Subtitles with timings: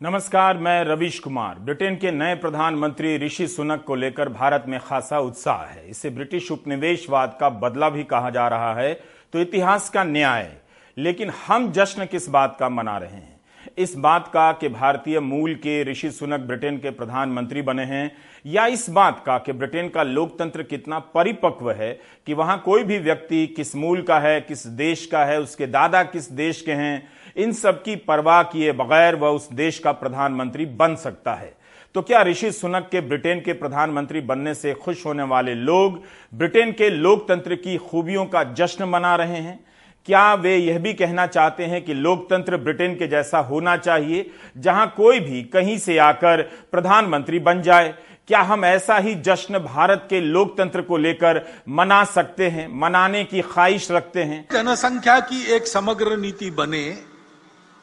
[0.00, 5.18] नमस्कार, मैं रविश कुमार। ब्रिटेन के नए प्रधानमंत्री ऋषि सुनक को लेकर भारत में खासा
[5.18, 8.92] उत्साह है। इसे ब्रिटिश उपनिवेशवाद का बदला भी कहा जा रहा है
[9.32, 10.52] तो इतिहास का न्याय।
[10.96, 13.34] लेकिन हम जश्न किस बात का मना रहे हैं?
[13.78, 18.10] इस बात का कि भारतीय मूल के ऋषि सुनक ब्रिटेन के प्रधानमंत्री बने हैं,
[18.46, 21.92] या इस बात का कि ब्रिटेन का लोकतंत्र कितना परिपक्व है
[22.26, 26.02] कि वहाँ कोई भी व्यक्ति किस मूल का है, किस देश का है, उसके दादा
[26.02, 30.66] किस देश के हैं इन सब की परवाह किए बगैर वह उस देश का प्रधानमंत्री
[30.66, 31.54] बन सकता है।
[31.94, 36.02] तो क्या ऋषि सुनक के ब्रिटेन के प्रधानमंत्री बनने से खुश होने वाले लोग
[36.34, 39.58] ब्रिटेन के लोकतंत्र की खूबियों का जश्न मना रहे हैं?
[40.06, 44.92] क्या वे यह भी कहना चाहते हैं कि लोकतंत्र ब्रिटेन के जैसा होना चाहिए, जहाँ
[44.96, 46.42] कोई भी कहीं से आकर
[46.72, 47.94] प्रधानमंत्री बन जाए?
[48.28, 53.40] क्या हम ऐसा ही जश्न भारत के लोकतंत्र को लेकर मना सकते हैं, मनाने की
[53.40, 54.46] ख्वाहिश रखते हैं?
[54.52, 57.15] जनसंख्या की एक समग्र नीति बने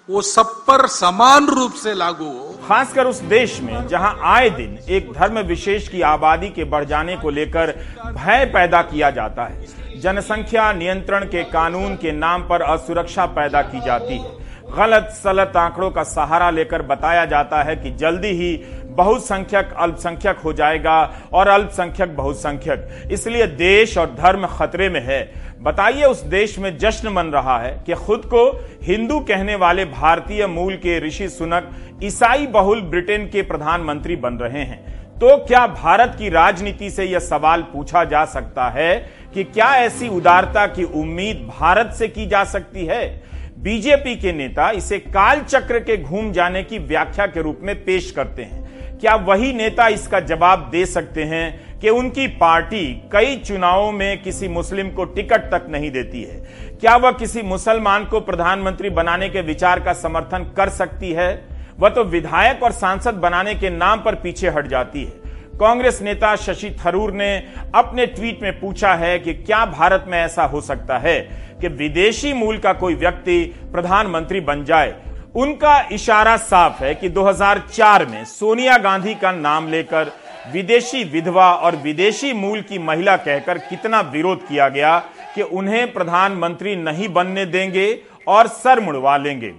[0.09, 4.77] वो सब पर समान रूप से लागू हो। खासकर उस देश में जहाँ आए दिन
[4.89, 7.71] एक धर्म विशेष की आबादी के बढ़ जाने को लेकर
[8.15, 13.81] भय पैदा किया जाता है। जनसंख्या नियंत्रण के कानून के नाम पर असुरक्षा पैदा की
[13.81, 14.41] जाती है।
[14.77, 18.55] गलत सलत आंकड़ों का सहारा लेकर बताया जाता है कि जल्दी ही
[18.95, 26.03] बहुसंख्यक, अल्पसंख्यक हो जाएगा और अल्पसंख्यक, बहुसंख्यक। इसलिए देश और धर्म खतरे में है। बताइए,
[26.03, 30.75] उस देश में जश्न मन रहा है कि खुद को हिंदू कहने वाले भारतीय मूल
[30.75, 31.69] के ऋषि सुनक
[32.03, 37.19] ईसाई बहुल ब्रिटेन के प्रधानमंत्री बन रहे हैं। तो क्या भारत की राजनीति से यह
[37.19, 38.95] सवाल पूछा जा सकता है
[39.33, 43.23] कि क्या ऐसी उदारता की उम्मीद भारत से की जा सकती है?
[43.59, 48.11] बीजेपी के नेता इसे काल चक्र के घूम जाने की व्याख्या के रूप में पेश
[48.11, 48.72] करते हैं।
[49.03, 54.47] क्या वही नेता इसका जवाब दे सकते हैं कि उनकी पार्टी कई चुनावों में किसी
[54.47, 56.37] मुस्लिम को टिकट तक नहीं देती है?
[56.81, 61.29] क्या वह किसी मुसलमान को प्रधानमंत्री बनाने के विचार का समर्थन कर सकती है?
[61.79, 65.11] वह तो विधायक और सांसद बनाने के नाम पर पीछे हट जाती है।
[65.59, 67.35] कांग्रेस नेता शशि थरूर ने
[67.75, 71.19] अपने ट्वीट में पूछा है कि क्या भारत में ऐसा हो सकता है
[71.61, 74.95] कि विदेशी मूल का कोई व्यक्ति प्रधानमंत्री बन जाए?
[75.35, 80.11] उनका इशारा साफ़ है कि 2004 में सोनिया गांधी का नाम लेकर
[80.51, 84.97] विदेशी विधवा और विदेशी मूल की महिला कहकर कितना विरोध किया गया
[85.35, 87.87] कि उन्हें प्रधानमंत्री नहीं बनने देंगे
[88.27, 89.53] और सर मुड़वा लेंगे।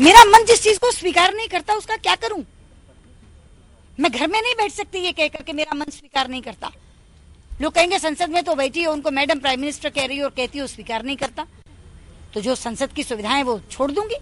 [0.00, 2.44] मेरा मन जिस चीज़ को स्वीकार नहीं करता, उसका क्या करूँ?
[4.00, 6.70] मैं घर में नहीं बैठ सकती ये कहकर के मेरा मन स्वीकार नहीं करता।
[7.62, 10.30] लोग कहेंगे, संसद में तो बैठी है, उनको मैडम, प्राइम मिनिस्टर कह रही है और
[10.30, 11.46] कहती है, स्वीकार नहीं करता।
[12.36, 14.16] तो जो संसद की सुविधाएँ वो छोड़ दूँगी।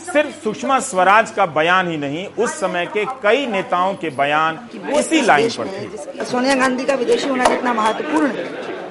[0.00, 4.58] सिर्फ़ सुषमा स्वराज का बयान ही नहीं उस समय के कई नेताओं के बयान
[4.98, 8.44] इसी लाइन पर थे। सोनिया गांधी का विदेशी होना जितना महत्वपूर्ण है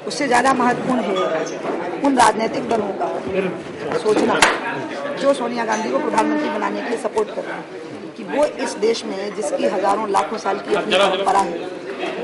[0.08, 4.40] उससे ज़्यादा महत्वपूर्ण है उन राजनीतिक दलों का सोचना
[5.22, 8.76] जो सोनिया गांधी को प्रधानमंत्री बनाने के लिए सपोर्ट कर रहे हैं कि वो इस
[8.80, 11.70] देश में जिसकी हज़ारों लाखों साल की अपनी परंपरा है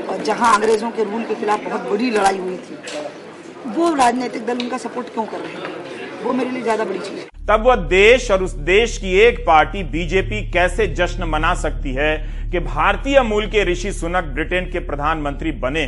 [0.06, 2.78] और जहाँ अंग्रेज़ों के रूल के खिलाफ बहुत बड़ी लड़ाई हुई थी
[3.74, 5.90] वो राजनीतिक दल उनका सपोर्ट क्यों कर रहे हैं?
[6.24, 9.38] वो मेरे लिए ज़्यादा बड़ी चीज़ है। तब वह देश और उस देश की एक
[9.46, 12.16] पार्टी बीजेपी कैसे जश्न मना सकती है
[12.50, 15.86] कि भारतीय मूल के ऋषि सुनक ब्रिटेन के प्रधानमंत्री बने?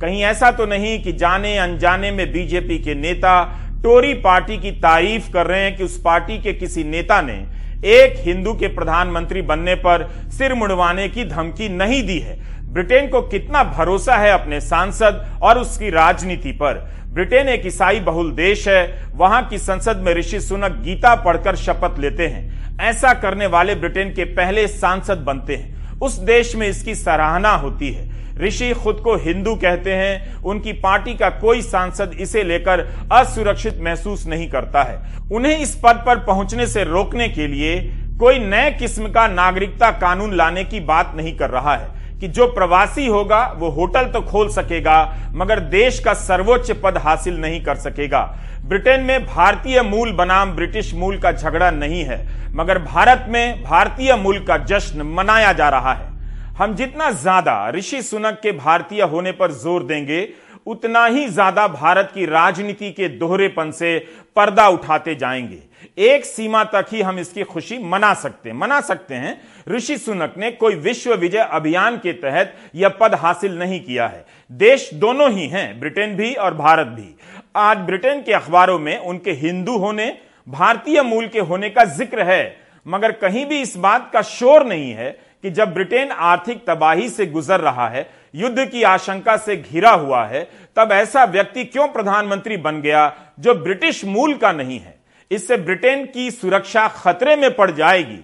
[0.00, 3.42] कहीं ऐसा तो नहीं कि जाने अनजाने में बीजेपी के नेता
[3.82, 7.36] टोरी पार्टी की तारीफ़ कर रहे हैं कि उस पार्टी के किसी नेता ने
[7.84, 13.22] एक हिंदू के प्रधानमंत्री बनने पर सिर मुड़वाने की धमकी नहीं दी है। ब्रिटेन को
[13.22, 16.90] कितना भरोसा है अपने सांसद और उसकी राजनीति पर?
[17.06, 21.98] ब्रिटेन एक ईसाई बहुल देश है। वहाँ की संसद में ऋषि सुनक गीता पढ़कर शपथ
[21.98, 26.94] लेते हैं। ऐसा करने वाले ब्रिटेन के पहले सांसद बनते हैं। उस देश में इसकी
[26.94, 32.42] सराहना होती है। ऋषि खुद को हिंदू कहते हैं, उनकी पार्टी का कोई सांसद इसे
[32.42, 32.80] लेकर
[33.12, 34.98] असुरक्षित महसूस नहीं करता है।
[35.32, 37.80] उन्हें इस पद पर पहुँचने से रोकने के लिए
[38.20, 42.46] कोई नए किस्म का नागरिकता कानून लाने की बात नहीं कर रहा है कि जो
[42.46, 47.74] प्रवासी होगा, वो होटल तो खोल सकेगा, मगर देश का सर्वोच्च पद हासिल नहीं कर
[47.74, 48.20] सकेगा।
[48.64, 52.18] ब्रिटेन में भारतीय मूल बनाम ब्रिटिश मूल का झगड़ा नहीं है,
[52.54, 56.15] मगर भारत में भारतीय मूल का जश्न मनाया जा रहा है।
[56.56, 60.28] हम जितना ज़्यादा ऋषि सुनक के भारतीय होने पर ज़ोर देंगे,
[60.66, 63.98] उतना ही ज़्यादा भारत की राजनीति के दोहरेपन से
[64.36, 65.60] पर्दा उठाते जाएँगे।
[66.04, 69.36] एक सीमा तक ही हम इसकी खुशी मना सकते हैं मना सकते हैं।
[69.68, 74.24] ऋषि सुनक ने कोई विश्व विजय अभियान के तहत यह पद हासिल नहीं किया है।
[74.50, 77.14] देश दोनों ही हैं, ब्रिटेन भी और भारत भी।
[77.56, 80.12] आज ब्रिटेन के अखबारों में उनके हिंदू होने,
[80.46, 82.56] भारतीय मूल के होने का ज़िक्र है,
[82.86, 87.26] मगर कहीं भी इस बात का शोर नहीं है कि जब ब्रिटेन आर्थिक तबाही से
[87.26, 92.56] गुजर रहा है, युद्ध की आशंका से घिरा हुआ है, तब ऐसा व्यक्ति क्यों प्रधानमंत्री
[92.56, 94.98] बन गया जो ब्रिटिश मूल का नहीं है?
[95.30, 98.20] इससे ब्रिटेन की सुरक्षा खतरे में पड़ जाएगी।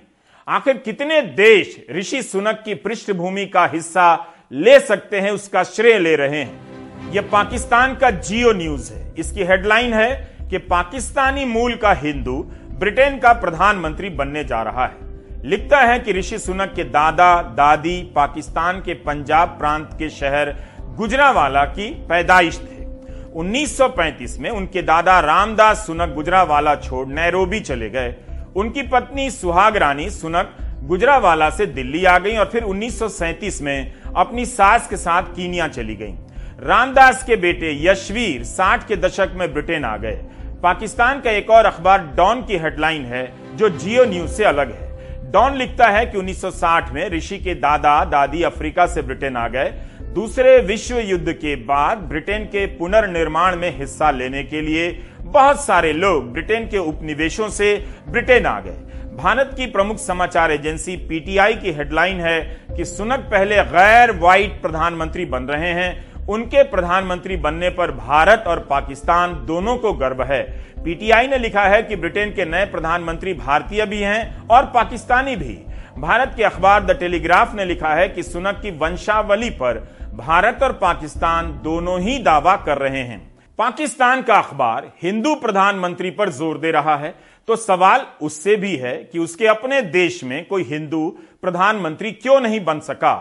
[0.49, 6.17] आखिर कितने देश ऋषि सुनक की पृष्ठभूमि का हिस्सा ले सकते हैं, उसका श्रेय ले
[6.17, 6.73] रहे हैं?
[7.13, 13.19] यह पाकिस्तान का जियो न्यूज़ है। इसकी हेडलाइन है कि पाकिस्तानी मूल का हिंदू ब्रिटेन
[13.19, 15.12] का प्रधानमंत्री बनने जा रहा है।
[15.45, 21.65] लिखता है कि ऋषि सुनक के दादा, दादी पाकिस्तान के पंजाब प्रांत के शहर गुजरावाला
[21.65, 22.85] की पैदाइश थे।
[23.33, 28.17] 1935 में उनके दादा रामदास सुनक गुजरावाला छोड़ नैरोबी चले गए।
[28.57, 34.47] उनकी पत्नी सुहाग रानी सुनक गुजरावाला से दिल्ली आ गई और फिर 1937 में अपनी
[34.47, 36.15] सास के साथ कीनिया चली गई।
[36.61, 40.25] रामदास के बेटे यशवीर 60 के दशक में ब्रिटेन आ गए।
[40.63, 44.92] पाकिस्तान का एक और अखबार डॉन की हेडलाइन है, जो जियो न्यूज़ से अलग है।
[45.33, 49.73] डॉन लिखता है कि 1960 में ऋषि के दादा, दादी अफ्रीका से ब्रिटेन आ गए।
[50.15, 54.91] दूसरे विश्व युद्ध के बाद ब्रिटेन के पुनर्निर्माण में हिस्सा लेने के लिए
[55.21, 57.75] बहुत सारे लोग ब्रिटेन के उपनिवेशों से
[58.09, 58.77] ब्रिटेन आ गए।
[59.17, 62.41] भारत की प्रमुख समाचार एजेंसी पीटीआई की हेडलाइन है
[62.77, 68.59] कि सुनक पहले गैर व्हाइट प्रधानमंत्री बन रहे हैं। उनके प्रधानमंत्री बनने पर भारत और
[68.61, 70.43] पाकिस्तान दोनों को गर्व है।
[70.85, 75.59] पीटीआई ने लिखा है कि ब्रिटेन के नए प्रधानमंत्री भारतीय भी हैं और पाकिस्तानी भी।
[75.99, 79.79] भारत के अखबार द टेलीग्राफ ने लिखा है कि सुनक की वंशावली पर
[80.15, 83.21] भारत और पाकिस्तान दोनों ही दावा कर रहे हैं।
[83.59, 87.15] पाकिस्तान का अखबार हिंदू प्रधानमंत्री पर ज़ोर दे रहा है।
[87.49, 91.09] तो सवाल उससे भी है कि उसके अपने देश में कोई हिंदू
[91.43, 93.15] प्रधानमंत्री क्यों नहीं बन सका?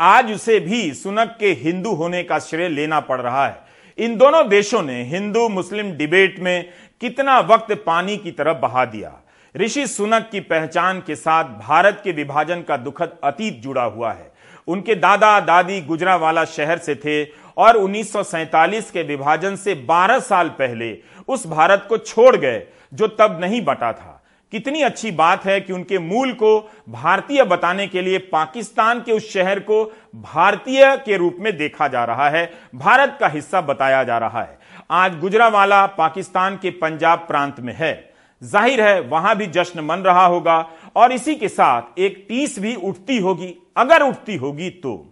[0.00, 3.60] आज उसे भी सुनक के हिंदू होने का श्रेय लेना पड़ रहा है।
[3.98, 6.68] इन दोनों देशों ने हिंदू, मुस्लिम डिबेट में
[7.00, 9.12] कितना वक्त पानी की तरफ़ बहा दिया।
[9.56, 14.32] ऋषि सुनक की पहचान के साथ भारत के विभाजन का दुखद अतीत जुड़ा हुआ है।
[14.68, 17.24] उनके दादा, दादी गुजरावाला शहर से थे
[17.56, 20.98] और 1947 के विभाजन से 12 साल पहले
[21.28, 22.62] उस भारत को छोड़ गए,
[22.94, 24.17] जो तब नहीं बटा था।
[24.52, 26.58] कितनी अच्छी बात है कि उनके मूल को
[26.88, 29.84] भारतीय बताने के लिए पाकिस्तान के उस शहर को
[30.16, 34.58] भारतीय के रूप में देखा जा रहा है, भारत का हिस्सा बताया जा रहा है।
[34.90, 37.92] आज गुजरावाला पाकिस्तान के पंजाब प्रांत में है।
[38.42, 40.58] ज़ाहिर है, वहाँ भी जश्न मन रहा होगा
[40.96, 45.04] और इसी के साथ एक टीस भी उठती होगी, अगर उठती होगी तो।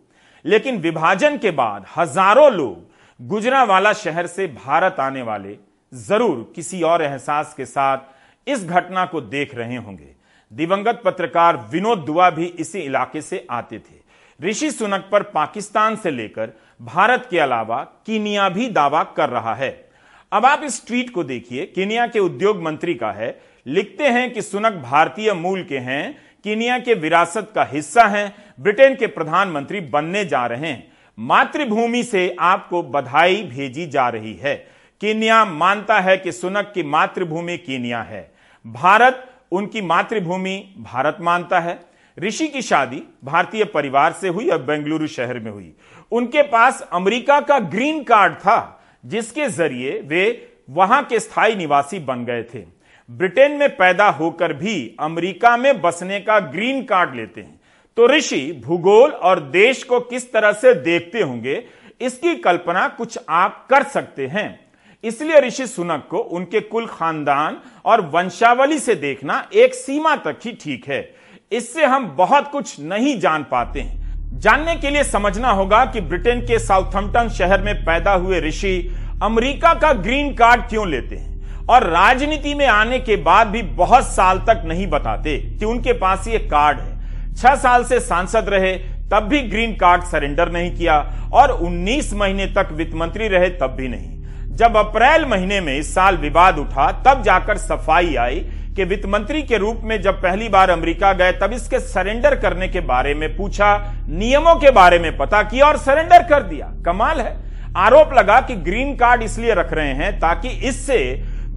[0.44, 5.56] लेकिन विभाजन के बाद हज़ारों लोग गुजरावाला शहर से भारत आने वाले
[5.92, 7.98] ज़रूर किसी और एहसास के साथ
[8.46, 10.08] इस घटना को देख रहे होंगे।
[10.52, 14.06] दिवंगत पत्रकार विनोद दुआ भी इसी इलाके से आते थे।
[14.48, 16.52] ऋषि सुनक पर पाकिस्तान से लेकर
[16.82, 19.90] भारत के अलावा कीनिया भी दावा कर रहा है।
[20.32, 24.42] अब आप इस ट्वीट को देखिए। कीनिया के उद्योग मंत्री का है। लिखते हैं कि
[24.42, 30.24] सुनक भारतीय मूल के हैं, कीनिया के विरासत का हिस्सा हैं, ब्रिटेन के प्रधानमंत्री बनने
[30.24, 34.54] जा रहे हैं। मातृभूमि से आपको बधाई भेजी जा रही है।
[35.00, 38.35] कीनिया मानता है कि सुनक की मातृभूमि कीनिया है।
[38.66, 41.78] भारत, उनकी मातृभूमि भारत मानता है।
[42.18, 45.72] ऋषि की शादी भारतीय परिवार से हुई और बेंगलुरु शहर में हुई।
[46.12, 52.24] उनके पास अमेरिका का ग्रीन कार्ड था, जिसके ज़रिए वे वहाँ के स्थायी निवासी बन
[52.24, 52.64] गए थे।
[53.10, 57.60] ब्रिटेन में पैदा होकर भी अमेरिका में बसने का ग्रीन कार्ड लेते हैं।
[57.96, 61.64] तो ऋषि, भूगोल और देश को किस तरह से देखते होंगे,
[62.00, 64.65] इसकी कल्पना कुछ आप कर सकते हैं।
[65.06, 70.52] इसलिए ऋषि सुनक को उनके कुल खानदान और वंशावली से देखना एक सीमा तक ही
[70.52, 71.14] ठीक है।
[71.52, 76.40] इससे हम बहुत कुछ नहीं जान पाते हैं। जानने के लिए समझना होगा कि ब्रिटेन
[76.40, 81.66] के साउथम्पटन शहर में पैदा हुए ऋषि अमेरिका का ग्रीन कार्ड क्यों लेते हैं?
[81.66, 86.28] और राजनीति में आने के बाद भी बहुत साल तक नहीं बताते कि उनके पास
[86.28, 88.72] ये कार्ड है। छह साल से सांसद रहे,
[89.10, 90.98] तब भी ग्रीन कार्ड सरेंडर नहीं किया
[91.32, 94.15] और 19 महीने तक वित्त मंत्री रहे, तब भी नहीं।
[94.56, 98.38] जब अप्रैल महीने में इस साल विवाद उठा, तब जाकर सफ़ाई आई
[98.76, 102.68] कि वित्त मंत्री के रूप में जब पहली बार अमेरिका गए, तब इसके सरेंडर करने
[102.68, 103.76] के बारे में पूछा,
[104.08, 107.36] नियमों के बारे में पता किया और सरेंडर कर दिया। कमाल है।
[107.76, 110.98] आरोप लगा कि ग्रीन कार्ड इसलिए रख रहे हैं ताकि इससे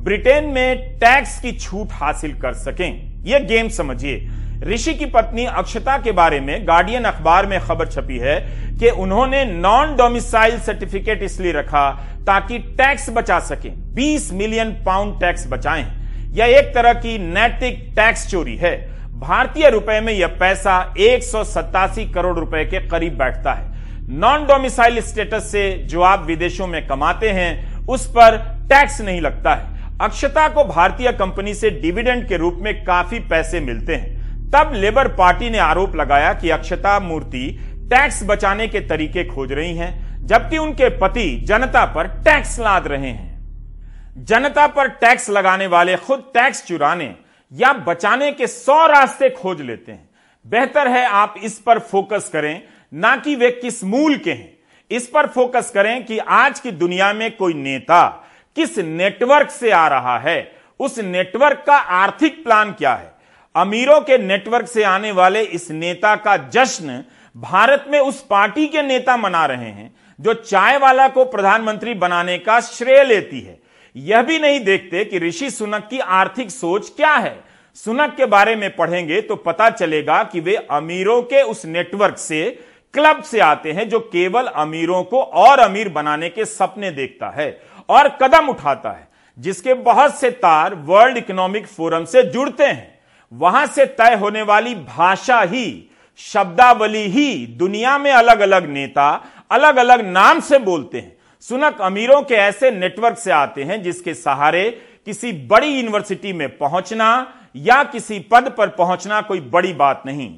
[0.04, 4.18] ब्रिटेन में टैक्स की छूट हासिल कर सकें। यह गेम समझिए।
[4.64, 8.40] ऋषि की पत्नी अक्षता के बारे में गार्डियन अखबार में खबर छपी है
[8.80, 11.90] कि उन्होंने नॉन डोमिसाइल सर्टिफिकेट इसलिए रखा
[12.28, 15.86] ताकि टैक्स बचा सके। 20 मिलियन पाउंड टैक्स बचाएँ।
[16.34, 18.76] यह एक तरह की नैतिक टैक्स चोरी है।
[19.20, 23.72] भारतीय रुपए में यह पैसा एक सौ सतासी करोड़ रुपए के करीब बैठता है।
[24.10, 28.38] नॉन डोमिसाइल स्टेटस से जो आप विदेशों में कमाते हैं, उस पर
[28.70, 33.60] टैक्स नहीं लगता है। अक्षता को भारतीय कंपनी से डिविडेंड के रूप में काफ़ी पैसे
[33.60, 34.19] मिलते हैं।
[34.54, 37.48] तब लेबर पार्टी ने आरोप लगाया कि अक्षता मूर्ति
[37.90, 43.10] टैक्स बचाने के तरीके खोज रही हैं, जबकि उनके पति जनता पर टैक्स लाद रहे
[43.10, 47.14] हैं। जनता पर टैक्स लगाने वाले खुद टैक्स चुराने
[47.52, 50.10] या बचाने के सौ रास्ते खोज लेते हैं।
[50.46, 52.62] बेहतर है आप इस पर फोकस करें,
[52.94, 54.58] ना कि वे किस मूल के हैं।
[54.92, 58.08] इस पर फोकस करें कि आज की दुनिया में कोई नेता
[58.56, 63.19] किस नेटवर्क से आ रहा है, उस नेटवर्क का आर्थिक प्लान क्या है।
[63.56, 67.04] अमीरों के नेटवर्क से आने वाले इस नेता का जश्न
[67.36, 72.38] भारत में उस पार्टी के नेता मना रहे हैं, जो चाय वाला को प्रधानमंत्री बनाने
[72.38, 73.58] का श्रेय लेती है।
[73.96, 77.36] यह भी नहीं देखते कि ऋषि सुनक की आर्थिक सोच क्या है।
[77.78, 82.50] सुनक के बारे में पढ़ेंगे तो पता चलेगा कि वे अमीरों के उस नेटवर्क से,
[82.94, 87.50] क्लब से आते हैं, जो केवल अमीरों को और अमीर बनाने के सपने देखता है
[87.90, 92.99] और कदम उठाता है, जिसके बहुत से तार वर्ल्ड इकोनॉमिक फोरम से जुड़ते हैं।
[93.32, 99.10] वहाँ से तय होने वाली भाषा ही, शब्दावली ही दुनिया में अलग अलग नेता
[99.52, 104.14] अलग अलग नाम से बोलते हैं। सुनक अमीरों के ऐसे नेटवर्क से आते हैं जिसके
[104.14, 104.70] सहारे
[105.06, 107.12] किसी बड़ी यूनिवर्सिटी में पहुँचना
[107.56, 110.30] या किसी पद पर पहुँचना कोई बड़ी बात नहीं।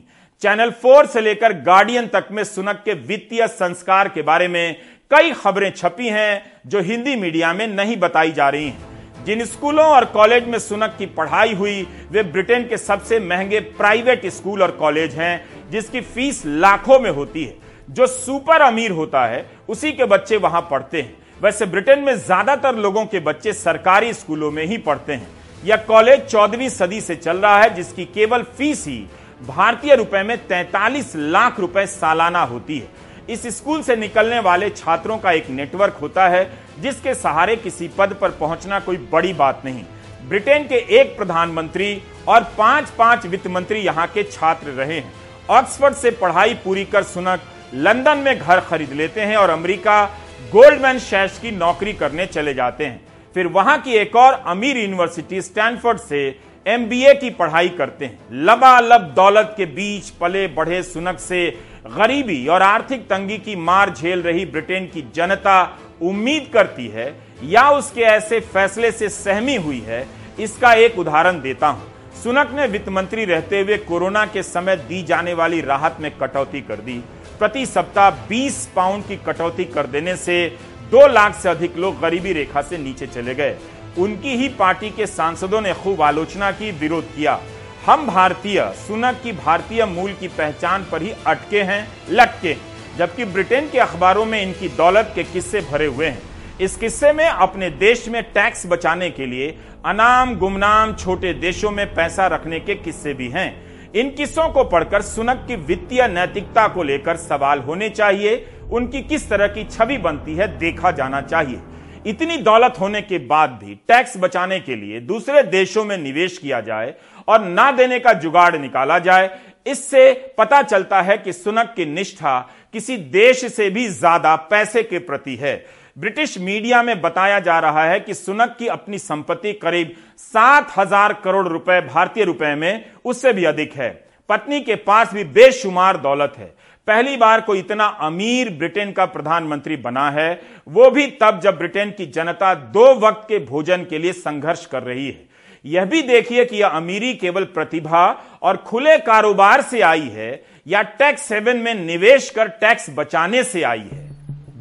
[0.41, 4.75] चैनल फोर से लेकर गार्डियन तक में सुनक के वित्तीय संस्कार के बारे में
[5.11, 8.90] कई खबरें छपी हैं जो हिंदी मीडिया में नहीं बताई जा रही हैं।
[9.25, 14.25] जिन स्कूलों और कॉलेज में सुनक की पढ़ाई हुई, वे ब्रिटेन के सबसे महँगे प्राइवेट
[14.25, 17.55] स्कूल और कॉलेज हैं, जिसकी फ़ीस लाखों में होती है।
[17.89, 22.75] जो सुपर अमीर होता है, उसी के बच्चे वहाँ पढ़ते हैं। वैसे ब्रिटेन में ज़्यादातर
[22.75, 25.27] लोगों के बच्चे सरकारी स्कूलों में ही पढ़ते हैं।
[25.63, 29.05] यह कॉलेज चौदहवीं सदी से चल रहा है, जिसकी केवल फ़ीस ही
[29.47, 35.17] भारतीय रुपए में 43 लाख रुपए सालाना होती है। इस स्कूल से निकलने वाले छात्रों
[35.17, 36.43] का एक नेटवर्क होता है
[36.81, 39.83] जिसके सहारे किसी पद पर पहुँचना कोई बड़ी बात नहीं।
[40.29, 45.13] ब्रिटेन के एक प्रधानमंत्री और पाँच पाँच वित्त मंत्री यहाँ के छात्र रहे हैं।
[45.49, 47.41] ऑक्सफोर्ड से पढ़ाई पूरी कर सुनक
[47.75, 50.03] लंदन में घर खरीद लेते हैं और अमेरिका
[50.51, 53.01] गोल्डमैन शैश की नौकरी करने चले जाते हैं।
[53.35, 56.23] फिर वहाँ की एक और अमीर यूनिवर्सिटी स्टैनफोर्ड से
[56.65, 61.49] एमबीए की पढ़ाई करते हैं। लबालब दौलत के बीच पले बढ़े सुनक से
[61.87, 65.61] गरीबी और आर्थिक तंगी की मार झेल रही ब्रिटेन की जनता
[66.01, 70.05] उम्मीद करती है या उसके ऐसे फैसले से सहमी हुई है,
[70.39, 71.89] इसका एक उदाहरण देता हूँ।
[72.23, 76.61] सुनक ने वित्त मंत्री रहते हुए कोरोना के समय दी जाने वाली राहत में कटौती
[76.61, 76.97] कर दी।
[77.39, 80.45] प्रति सप्ताह 20 पाउंड की कटौती कर देने से
[80.91, 83.55] दो लाख से अधिक लोग गरीबी रेखा से नीचे चले गए।
[83.97, 87.39] उनकी ही पार्टी के सांसदों ने खूब आलोचना की, विरोध किया।
[87.85, 92.53] हम भारतीय, सुनक की भारतीय मूल की पहचान पर ही अटके हैं, लटके
[92.97, 96.21] जबकि ब्रिटेन के अखबारों में इनकी दौलत के किस्से भरे हुए हैं।
[96.61, 99.49] इस किस्से में अपने देश में टैक्स बचाने के लिए
[99.85, 103.49] अनाम गुमनाम छोटे देशों में पैसा रखने के किस्से भी हैं।
[103.93, 109.29] इन किस्सों को पढ़कर सुनक की वित्तीय नैतिकता को लेकर सवाल होने चाहिए। उनकी किस
[109.29, 111.59] तरह की छवि बनती है, देखा जाना चाहिए।
[112.05, 116.61] इतनी दौलत होने के बाद भी टैक्स बचाने के लिए दूसरे देशों में निवेश किया
[116.61, 116.93] जाए
[117.27, 119.29] और ना देने का जुगाड़ निकाला जाए
[119.65, 122.39] इससे पता चलता है कि सुनक की निष्ठा
[122.73, 125.55] किसी देश से भी ज़्यादा पैसे के प्रति है।
[125.97, 131.13] ब्रिटिश मीडिया में बताया जा रहा है कि सुनक की अपनी संपत्ति करीब सात हज़ार
[131.23, 133.89] करोड़ रुपए भारतीय रुपए में उससे भी अधिक है।
[134.29, 136.45] पत्नी के पास भी बेशुमार दौलत है।
[136.87, 141.91] पहली बार कोई इतना अमीर ब्रिटेन का प्रधानमंत्री बना है, वो भी तब जब ब्रिटेन
[141.91, 145.29] की जनता दो वक्त के भोजन के लिए संघर्ष कर रही है।
[145.65, 150.81] यह भी देखिए कि यह अमीरी केवल प्रतिभा और खुले कारोबार से आई है, या
[150.81, 154.09] टैक्स सेवन में निवेश कर टैक्स बचाने से आई है।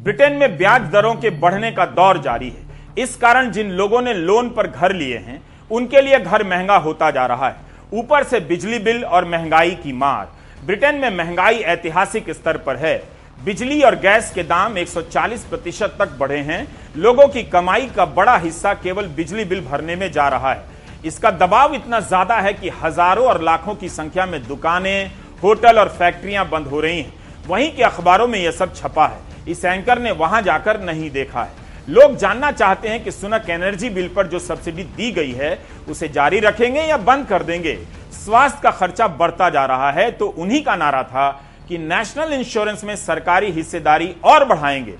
[0.03, 2.65] ब्रिटेन में ब्याज दरों के बढ़ने का दौर जारी है।
[2.97, 5.41] इस कारण जिन लोगों ने लोन पर घर लिए हैं,
[5.71, 7.55] उनके लिए घर महँगा होता जा रहा है।
[7.93, 10.31] ऊपर से बिजली बिल और महँगाई की मार।
[10.65, 13.03] ब्रिटेन में महँगाई ऐतिहासिक स्तर पर है।
[13.45, 16.67] बिजली और गैस के दाम 140 प्रतिशत तक बढ़े हैं।
[16.97, 21.31] लोगों की कमाई का बड़ा हिस्सा केवल बिजली बिल भरने में जा रहा है। इसका
[21.31, 25.11] दबाव इतना ज़्यादा है कि हज़ारों और लाखों की संख्या में दुकानें,
[25.43, 27.13] होटल और फैक्ट्रियाँ बंद हो रही हैं।
[27.47, 31.43] वहीं के अखबारों में यह सब छपा है। इस एंकर ने वहाँ जाकर नहीं देखा
[31.43, 35.57] है। लोग जानना चाहते हैं कि सुनक एनर्जी बिल पर जो सब्सिडी दी गई है,
[35.89, 37.77] उसे जारी रखेंगे या बंद कर देंगे।
[38.15, 41.29] स्वास्थ्य का खर्चा बढ़ता जा रहा है तो उन्हीं का नारा था
[41.69, 44.95] कि नेशनल इंश्योरेंस में सरकारी हिस्सेदारी और बढ़ाएँगे।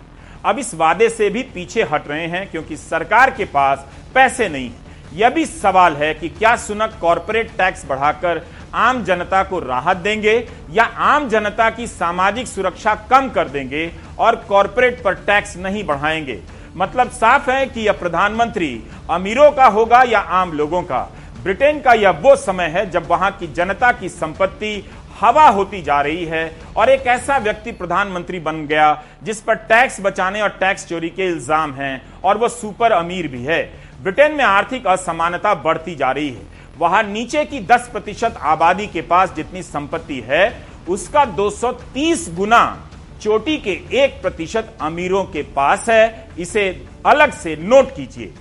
[0.46, 4.70] अब इस वादे से भी पीछे हट रहे हैं, क्योंकि सरकार के पास पैसे नहीं
[4.70, 4.81] है।
[5.14, 8.42] यह भी सवाल है कि क्या सुनक कॉरपोरेट टैक्स बढ़ाकर
[8.76, 10.36] आम जनता को राहत देंगे
[10.72, 13.90] या आम जनता की सामाजिक सुरक्षा कम कर देंगे
[14.20, 16.40] और कॉरपोरेट पर टैक्स नहीं बढ़ाएँगे?
[16.76, 18.72] मतलब साफ़ है कि यह प्रधानमंत्री
[19.10, 21.02] अमीरों का होगा या आम लोगों का?
[21.44, 24.84] ब्रिटेन का यह वो समय है जब वहाँ की जनता की संपत्ति
[25.22, 30.00] हवा होती जा रही है और एक ऐसा व्यक्ति प्रधानमंत्री बन गया जिस पर टैक्स
[30.02, 33.62] बचाने और टैक्स चोरी के इल्ज़ाम हैं और वह सुपर अमीर भी है।
[34.02, 36.42] ब्रिटेन में आर्थिक असमानता बढ़ती जा रही है।
[36.78, 42.90] वहाँ नीचे की 10 प्रतिशत आबादी के पास जितनी संपत्ति है, उसका 230 गुना
[43.22, 48.34] चोटी के एक प्रतिशत अमीरों के पास है। इसे अलग से नोट कीजिए।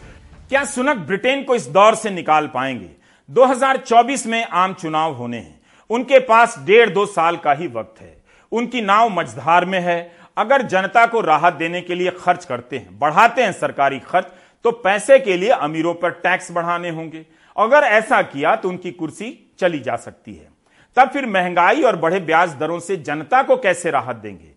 [0.48, 2.90] क्या सुनक ब्रिटेन को इस दौर से निकाल पाएँगे?
[3.30, 8.22] 2024 में आम चुनाव होने हैं। उनके पास डेढ़ दो साल का ही वक्त है।
[8.52, 12.98] उनकी नाव मझधार में है। अगर जनता को राहत देने के लिए खर्च करते हैं,
[12.98, 14.26] बढ़ाते हैं सरकारी खर्च
[14.64, 17.24] तो पैसे के लिए अमीरों पर टैक्स बढ़ाने होंगे।
[17.56, 19.28] अगर ऐसा किया तो उनकी कुर्सी
[19.60, 20.48] चली जा सकती है।
[20.96, 24.48] तब फिर महँगाई और बढ़े ब्याज दरों से जनता को कैसे राहत देंगे?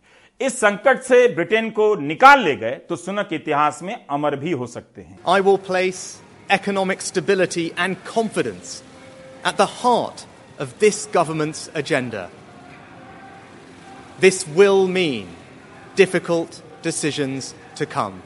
[0.42, 4.68] इस संकट से ब्रिटेन को निकाल ले गए तो सुनक इतिहास में अमर भी हो
[4.68, 8.82] सकते हैं। आई वो place economic stability and confidence
[9.48, 10.26] at the heart
[10.62, 12.30] of this government agenda
[14.22, 15.34] this will mean
[15.98, 17.40] difficult decision
[17.80, 18.20] to come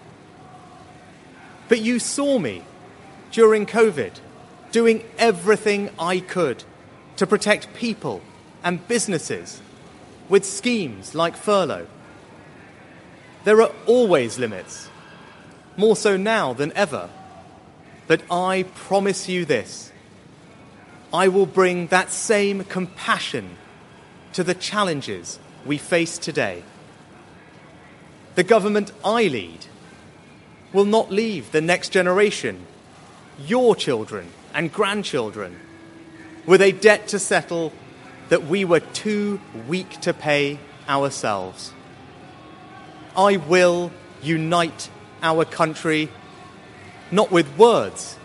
[1.68, 2.64] But you saw me
[3.32, 4.14] during COVID
[4.72, 6.64] doing everything I could
[7.18, 8.22] to protect people
[8.64, 9.62] and businesses
[10.30, 11.88] with schemes like furlough.
[13.44, 14.90] There are always limits,
[15.78, 17.10] more so now than ever.
[18.08, 19.92] But I promise you this
[21.14, 23.58] I will bring that same compassion
[24.34, 26.64] to the challenges we face today.
[28.36, 29.66] The government I lead
[30.73, 32.67] will not leave the next generation,
[33.39, 35.59] your children and grandchildren,
[36.47, 37.73] with a debt to settle
[38.29, 41.73] that we were too weak to pay ourselves.
[43.17, 44.89] I will unite
[45.23, 46.09] our country
[47.11, 48.17] not with words,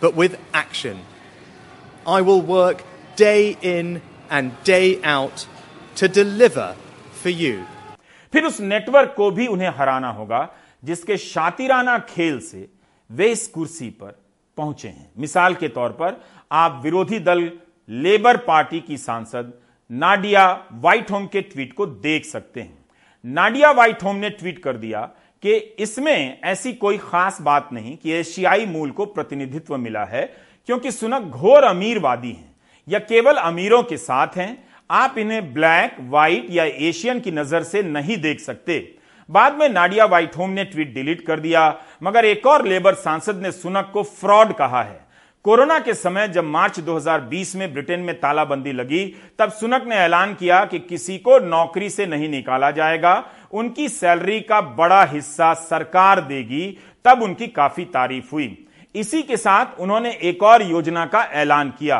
[0.00, 1.00] but with action.
[2.06, 2.84] I will work
[3.16, 5.46] day in and day out
[5.96, 6.76] to deliver
[7.12, 7.66] for you.
[8.32, 10.48] फिर उस network को भी उन्हें हराना होगा
[10.85, 12.67] जिसके शातिराना खेल से
[13.09, 14.19] वे इस कुर्सी पर
[14.57, 17.51] पहुँचे हैं। मिसाल के तौर पर, आप विरोधी दल
[17.89, 19.53] लेबर पार्टी की सांसद
[19.89, 22.85] नाडिया व्हाइट होम के ट्वीट को देख सकते हैं।
[23.23, 25.01] नाडिया व्हाइट होम ने ट्वीट कर दिया
[25.43, 30.25] कि इसमें ऐसी कोई खास बात नहीं कि एशियाई मूल को प्रतिनिधित्व मिला है,
[30.69, 32.55] क्योंकि सुनक घोर अमीरवादी हैं,
[32.87, 37.81] या केवल अमीरों के साथ हैं, आप इन्हें ब्लैक, व्हाइट या एशियन की नज़र से
[37.83, 38.79] नहीं देख सकते।
[39.29, 43.41] बाद में नाडिया व्हाइट होम ने ट्वीट डिलीट कर दिया, मगर एक और लेबर सांसद
[43.41, 45.05] ने सुनक को फ्रॉड कहा है।
[45.43, 49.05] कोरोना के समय जब मार्च 2020 में ब्रिटेन में तालाबंदी लगी,
[49.39, 54.39] तब सुनक ने ऐलान किया कि किसी को नौकरी से नहीं निकाला जाएगा, उनकी सैलरी
[54.39, 60.43] का बड़ा हिस्सा सरकार देगी, तब उनकी काफ़ी तारीफ़ हुई। इसी के साथ उन्होंने एक
[60.43, 61.99] और योजना का ऐलान किया,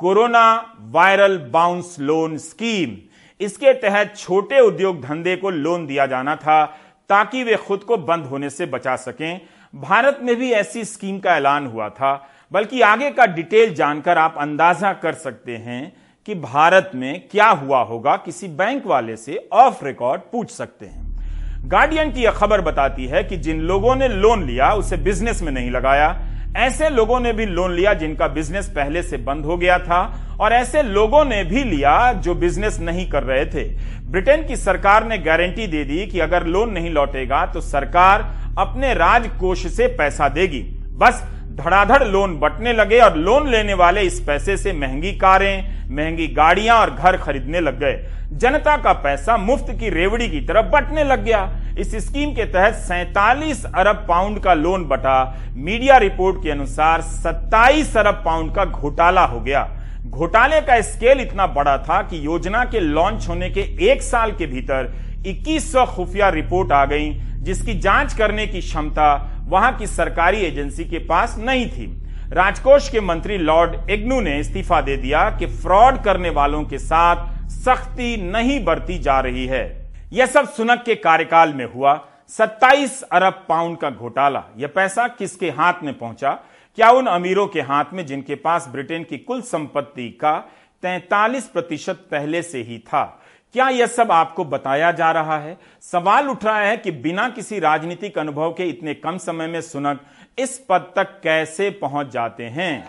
[0.00, 2.96] corona viral bounce loan scheme.
[3.42, 6.64] इसके तहत छोटे उद्योग धंधे को लोन दिया जाना था
[7.10, 9.40] ताकि वे खुद को बंद होने से बचा सकें।
[9.74, 14.34] भारत में भी ऐसी स्कीम का ऐलान हुआ था, बल्कि आगे का डिटेल जानकर आप
[14.38, 15.92] अंदाज़ा कर सकते हैं
[16.28, 21.68] कि भारत में क्या हुआ होगा, किसी बैंक वाले से ऑफ़ रिकॉर्ड पूछ सकते हैं।
[21.68, 25.52] गार्डियन की यह खबर बताती है कि जिन लोगों ने लोन लिया, उसे बिज़नेस में
[25.52, 26.08] नहीं लगाया।
[26.56, 30.00] ऐसे लोगों ने भी लोन लिया जिनका बिज़नेस पहले से बंद हो गया था
[30.40, 33.64] और ऐसे लोगों ने भी लिया जो बिज़नेस नहीं कर रहे थे।
[34.10, 38.22] ब्रिटेन की सरकार ने गारंटी दे दी कि अगर लोन नहीं लौटेगा तो सरकार
[38.58, 40.62] अपने राजकोष से पैसा देगी।
[40.94, 46.26] बस धड़ाधड़ लोन बटने लगे और लोन लेने वाले इस पैसे से महँगी कारें, महँगी
[46.28, 47.96] गाड़ियाँ और घर खरीदने लग गए।
[48.32, 51.42] जनता का पैसा मुफ़्त की रेवड़ी की तरफ़ बटने लग गया।
[51.78, 55.18] इस स्कीम के तहत सैतालीस अरब पाउंड का लोन बटा
[55.56, 59.68] मीडिया रिपोर्ट के अनुसार 27 अरब पाउंड का घोटाला हो गया।
[60.06, 63.60] घोटाले का स्केल इतना बड़ा था कि योजना के लॉन्च होने के
[63.90, 64.92] एक साल के भीतर
[65.26, 70.98] 2100 खुफिया रिपोर्ट आ गई, जिसकी जाँच करने की क्षमता वहाँ की सरकारी एजेंसी के
[70.98, 76.30] पास नहीं थी। राजकोष के मंत्री लॉर्ड एग्नू ने इस्तीफा दे दिया कि फ्रॉड करने
[76.30, 81.72] वालों के साथ सख्ती नहीं बरती जा रही है। यह सब सुनक के कार्यकाल में
[81.74, 86.32] हुआ। 27 अरब पाउंड का घोटाला। यह पैसा किसके हाथ में पहुँचा?
[86.76, 90.50] क्या उन अमीरों के हाथ में, जिनके पास ब्रिटेन की कुल संपत्ति का
[90.82, 93.21] 43 प्रतिशत पहले से ही था?
[93.52, 95.58] क्या यह सब आपको बताया जा रहा है?
[95.80, 100.00] सवाल उठ रहा है कि बिना किसी राजनीतिक अनुभव के इतने कम समय में सुनक
[100.38, 102.84] इस पद तक कैसे पहुँच जाते हैं?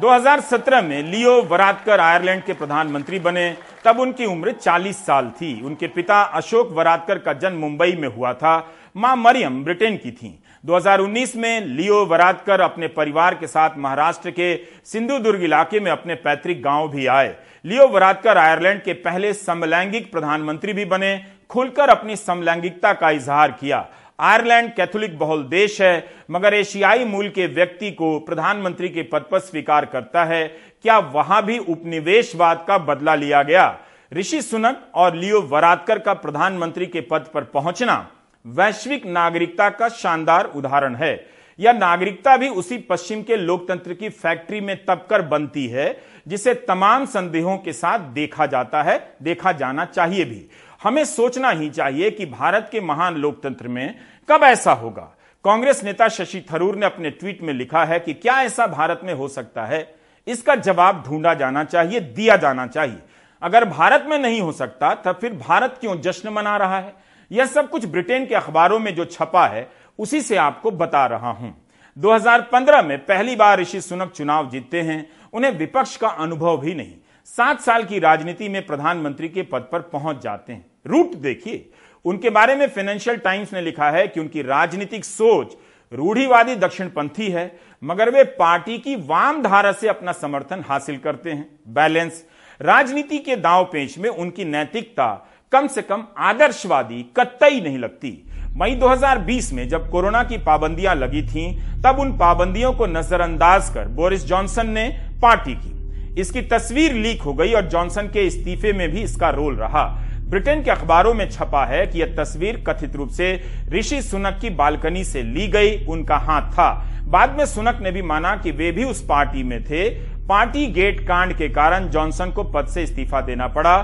[0.00, 5.86] 2017 में लियो वरादकर आयरलैंड के प्रधानमंत्री बने। तब उनकी उम्र 40 साल थी। उनके
[5.86, 11.36] पिता अशोक वरादकर का जन्म मुंबई में हुआ था। माँ मरियम ब्रिटेन की थी। 2019
[11.36, 16.88] में लियो वरादकर अपने परिवार के साथ महाराष्ट्र के सिंधुदुर्ग इलाके में अपने पैतृक गाँव
[16.88, 23.10] भी आए। लियो वरादकर आयरलैंड के पहले समलैंगिक प्रधानमंत्री भी बने, खुलकर अपनी समलैंगिकता का
[23.10, 23.78] इजहार किया।
[24.20, 29.38] आयरलैंड कैथोलिक बहुल देश है, मगर एशियाई मूल के व्यक्ति को प्रधानमंत्री के पद पर
[29.38, 30.46] स्वीकार करता है।
[30.84, 33.76] क्या वहाँ भी उपनिवेशवाद का बदला लिया गया?
[34.12, 38.06] ऋषि सुनक और लियो वरादकर का प्रधानमंत्री के पद पर पहुँचना
[38.44, 41.14] वैश्विक नागरिकता का शानदार उदाहरण है।
[41.58, 45.92] यह नागरिकता भी उसी पश्चिम के लोकतंत्र की फैक्ट्री में तब कर बनती है
[46.28, 50.50] जिसे तमाम संदेहों के साथ देखा जाता है, देखा जाना चाहिए भी।
[50.82, 53.94] हमें सोचना ही चाहिए कि भारत के महान लोकतंत्र में
[54.30, 58.42] कब ऐसा होगा। कांग्रेस नेता शशि थरूर ने अपने ट्वीट में लिखा है कि क्या
[58.42, 59.94] ऐसा भारत में हो सकता है?
[60.26, 62.98] इसका जवाब ढूंढा जाना चाहिए, दिया जाना चाहिए।
[63.42, 66.94] अगर भारत में नहीं हो सकता, तब फिर भारत क्यों जश्न मना रहा है?
[67.32, 71.30] यह सब कुछ ब्रिटेन के अखबारों में जो छपा है, उसी से आपको बता रहा
[71.30, 71.63] हूँ।
[71.98, 76.94] 2015 में पहली बार ऋषि सुनक चुनाव जीतते हैं, उन्हें विपक्ष का अनुभव भी नहीं।
[77.24, 81.70] सात साल की राजनीति में प्रधानमंत्री के पद पर पहुँच जाते हैं। रूट देखिए,
[82.04, 85.56] उनके बारे में फाइनेंशियल टाइम्स ने लिखा है कि उनकी राजनीतिक सोच
[85.92, 91.58] रूढ़ीवादी दक्षिणपंथी है, मगर वे पार्टी की वाम धारा से अपना समर्थन हासिल करते हैं।
[91.68, 92.24] बैलेंस,
[92.60, 98.24] राजनीति के दाव पेच में उनकी नैतिकता कम से कम आदर्शवादी कतई नहीं लगती।
[98.56, 103.88] मई 2020 में जब कोरोना की पाबंदियाँ लगी थीं, तब उन पाबंदियों को नजरअंदाज कर
[103.88, 104.88] बोरिस जॉनसन ने
[105.22, 109.56] पार्टी की। इसकी तस्वीर लीक हो गई और जॉनसन के इस्तीफे में भी इसका रोल
[109.56, 109.84] रहा।
[110.28, 114.50] ब्रिटेन के अखबारों में छपा है कि यह तस्वीर कथित रूप से ऋषि सुनक की
[114.50, 116.70] बालकनी से ली गई उनका हाथ था।
[117.04, 119.88] बाद में सुनक ने भी माना कि वे भी उस पार्टी में थे।
[120.28, 123.76] पार्टी गेट कांड के कारण जॉनसन को पद से इस्तीफा देना पड़ा।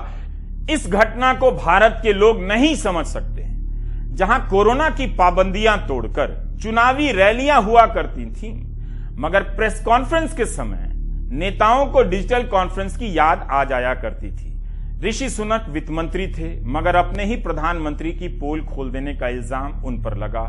[0.69, 3.40] इस घटना को भारत के लोग नहीं समझ सकते।
[4.11, 8.53] जहाँ कोरोना की पाबंदियाँ तोड़कर चुनावी रैलियाँ हुआ करती थीं,
[9.17, 10.89] मगर प्रेस कॉन्फ्रेंस के समय
[11.33, 14.49] नेताओं को डिजिटल कॉन्फ्रेंस की याद आ जाया करती थी।
[15.03, 19.83] ऋषि सुनक वित्त मंत्री थे मगर अपने ही प्रधानमंत्री की पोल खोल देने का इल्ज़ाम
[19.85, 20.43] उन पर लगा।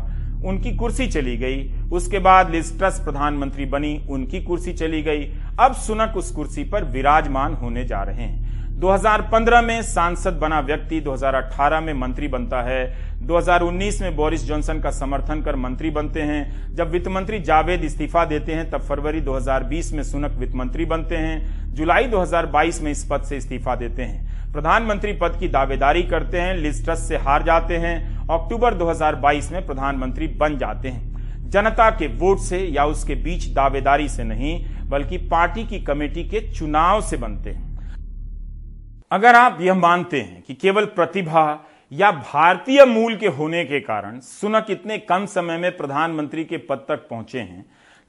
[0.45, 5.25] उनकी कुर्सी चली गई उसके बाद लिस्ट्रस प्रधानमंत्री बनी उनकी कुर्सी चली गई।
[5.59, 10.99] अब सुनक उस कुर्सी पर विराजमान होने जा रहे हैं। 2015 में सांसद बना व्यक्ति
[11.01, 12.81] 2018 में मंत्री बनता है।
[13.23, 18.25] 2019 में बोरिस जॉनसन का समर्थन कर मंत्री बनते हैं। जब वित्त मंत्री जावेद इस्तीफा
[18.25, 23.07] देते हैं, तब फरवरी 2020 में सुनक वित्त मंत्री बनते हैं। जुलाई 2022 में इस
[23.11, 27.77] पद से इस्तीफा देते हैं। प्रधानमंत्री पद की दावेदारी करते हैं लिस्ट्रस से हार जाते
[27.77, 31.13] हैं। अक्टूबर 2022 में प्रधानमंत्री बन जाते हैं।
[31.49, 36.51] जनता के वोट से या उसके बीच दावेदारी से नहीं, बल्कि पार्टी की कमेटी के
[36.51, 37.93] चुनाव से बनते हैं।
[39.11, 44.19] अगर आप यह मानते हैं कि केवल प्रतिभा या भारतीय मूल के होने के कारण
[44.19, 47.65] सुनक इतने कम समय में प्रधानमंत्री के पद तक पहुँचे हैं,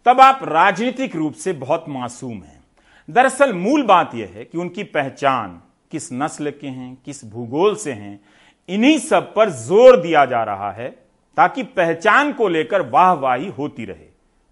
[0.07, 2.63] तब आप राजनीतिक रूप से बहुत मासूम हैं।
[3.09, 5.61] दरअसल मूल बात यह है कि उनकी पहचान
[5.93, 8.21] किस नस्ल के हैं, किस भूगोल से हैं,
[8.69, 10.89] इन्हीं सब पर ज़ोर दिया जा रहा है
[11.37, 14.07] ताकि पहचान को लेकर वाहवाही होती रहे,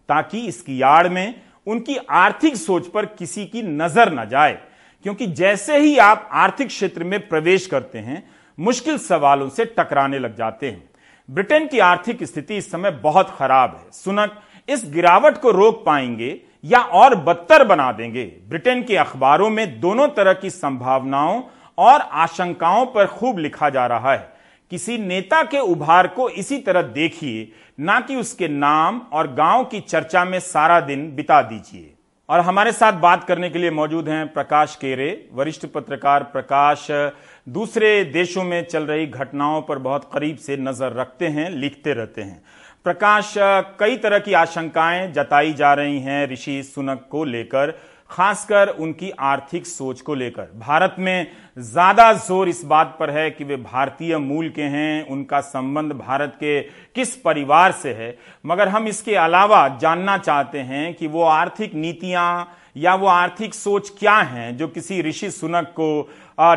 [0.09, 1.35] ताकि इसकी आड़ में
[1.67, 4.59] उनकी आर्थिक सोच पर किसी की नज़र न जाए,
[5.05, 8.23] क्योंकि जैसे ही आप आर्थिक क्षेत्र में प्रवेश करते हैं
[8.61, 10.91] मुश्किल सवालों से टकराने लग जाते हैं।
[11.31, 16.41] ब्रिटेन की आर्थिक स्थिति इस समय बहुत खराब है। सुनक, इस गिरावट को रोक पाएँगे
[16.65, 18.25] या और बदतर बना देंगे?
[18.25, 21.43] ब्रिटेन के अखबारों में दोनों तरह की संभावनाओं
[21.79, 24.33] और आशंकाओं पर खूब लिखा जा रहा है।
[24.71, 29.81] किसी नेता के उभार को इसी तरह देखिए, ना कि उसके नाम और गाँव की
[29.81, 31.95] चर्चा में सारा दिन बिता दीजिए।
[32.29, 36.87] और हमारे साथ बात करने के लिए मौजूद हैं प्रकाश केरे, वरिष्ठ पत्रकार प्रकाश
[37.47, 42.23] दूसरे देशों में चल रही घटनाओं पर बहुत करीब से नज़र रखते हैं, लिखते रहते
[42.23, 42.43] हैं।
[42.85, 43.35] प्रकाश,
[43.81, 47.75] कई तरह की आशंकाएँ जताई जा रही हैं ऋषि सुनक को लेकर,
[48.11, 51.27] खासकर उनकी आर्थिक सोच को लेकर। भारत में
[51.59, 56.37] ज़्यादा ज़ोर इस बात पर है कि वे भारतीय मूल के हैं, उनका संबंध भारत
[56.41, 56.61] के
[56.95, 62.59] किस परिवार से है। मगर हम इसके अलावा जानना चाहते हैं कि वो आर्थिक नीतियाँ
[62.77, 66.09] या वो आर्थिक सोच क्या है, जो किसी ऋषि सुनक को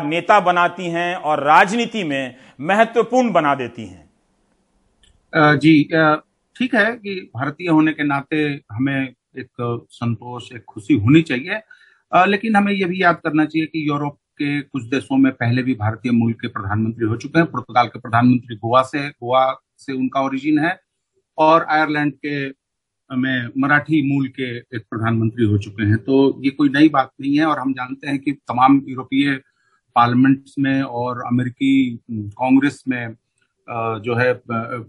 [0.04, 5.82] नेता बनाती हैं और राजनीति में महत्वपूर्ण बना देती हैं। जी
[6.56, 8.36] ठीक है कि भारतीय होने के नाते
[8.72, 11.60] हमें एक संतोष, एक खुशी होनी चाहिए।
[12.12, 15.74] लेकिन हमें यह भी याद करना चाहिए कि यूरोप के कुछ देशों में पहले भी
[15.74, 19.44] भारतीय मूल के प्रधानमंत्री हो चुके हैं। पुर्तगाल के प्रधानमंत्री गोवा से गोवा
[19.78, 20.78] से उनका ओरिजिन है
[21.38, 22.46] और आयरलैंड के
[23.10, 27.38] में मराठी मूल के एक प्रधानमंत्री हो चुके हैं। तो ये कोई नई बात नहीं
[27.38, 29.40] है और हम जानते हैं कि तमाम यूरोपीय
[29.96, 33.14] पार्लियामेंट्स में और अमेरिकी कांग्रेस में
[34.00, 34.30] जो है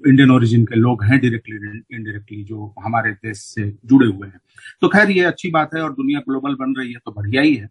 [0.07, 1.55] इंडियन ओरिजिन के लोग हैं डायरेक्टली
[1.95, 4.39] इनडायरेक्टली जो हमारे देश से जुड़े हुए हैं।
[4.81, 7.55] तो खैर, ये अच्छी बात है और दुनिया ग्लोबल बन रही है तो बढ़िया ही
[7.55, 7.69] है।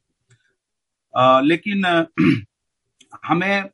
[1.43, 2.07] लेकिन,
[3.27, 3.69] हमें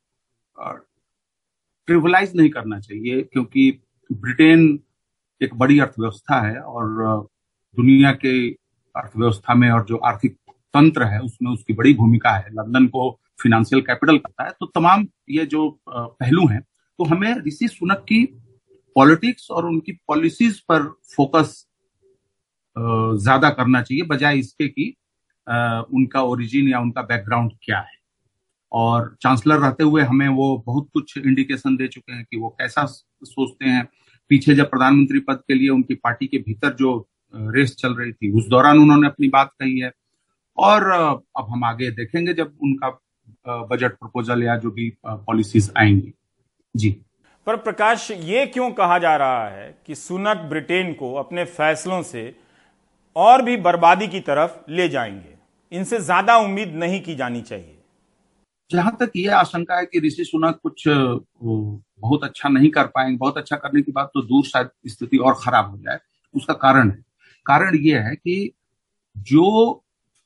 [1.87, 3.81] ट्रिवलाइज नहीं करना चाहिए क्योंकि
[4.13, 4.81] ब्रिटेन
[5.43, 6.87] एक बड़ी अर्थव्यवस्था है और
[7.77, 8.51] दुनिया के
[8.97, 10.37] अर्थव्यवस्था में और जो आर्थिक
[10.75, 15.07] तंत्र है उसमें उसकी बड़ी भूमिका है। लंदन को फिनेंशियल कैपिटल करता है तो तमाम
[15.31, 18.25] ये जो पहलू हैं तो हमें ऋषि सुनक की
[18.97, 20.83] पॉलिटिक्स और उनकी पॉलिसीज़ पर
[21.17, 21.55] फोकस
[22.77, 24.95] ज़्यादा करना चाहिए, बजाय इसके कि
[25.97, 28.01] उनका ओरिजिन या उनका बैकग्राउंड क्या है।
[28.73, 32.85] और चांसलर रहते हुए हमें वो बहुत कुछ इंडिकेशन दे चुके हैं कि वो कैसा
[32.85, 33.87] सोचते हैं।
[34.31, 36.97] पीछे जब प्रधानमंत्री पद के लिए उनकी पार्टी के भीतर जो
[37.35, 39.91] रेस चल रही थी, उस दौरान उन्होंने अपनी बात कही है।
[40.59, 42.89] और अब हम आगे देखेंगे जब उनका
[43.47, 46.13] बजट प्रपोजल या जो भी पॉलिसीज़ आएँगी।
[46.75, 46.91] जी।
[47.47, 52.35] पर प्रकाश ये क्यों कहा जा रहा है कि सुनक ब्रिटेन को अपने फैसलों से
[53.17, 55.35] और भी बर्बादी की तरफ़ ले जाएँगे?
[55.73, 57.79] इनसे ज़्यादा उम्मीद नहीं की जानी चाहिए।
[58.71, 63.39] जहाँ तक ये आशंका है कि ऋषि सुनक कुछ बहुत अच्छा नहीं कर पाएँगे बहुत
[63.39, 65.99] अच्छा करने की बात तो दूर शायद स्थिति और खराब हो जाए
[66.35, 67.05] उसका कारण है।
[67.47, 68.53] कारण ये है कि
[69.17, 69.82] जो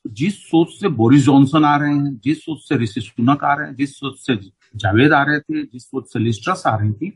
[0.07, 3.67] जिस सोच से बोरिस जॉनसन आ रहे हैं, जिस सोच से ऋषि सुनक आ रहे
[3.67, 4.35] हैं, जिस सोच से
[4.75, 7.11] जावेद आ रहे थे, जिस सोच से लिस्ट्रस आ रही थी,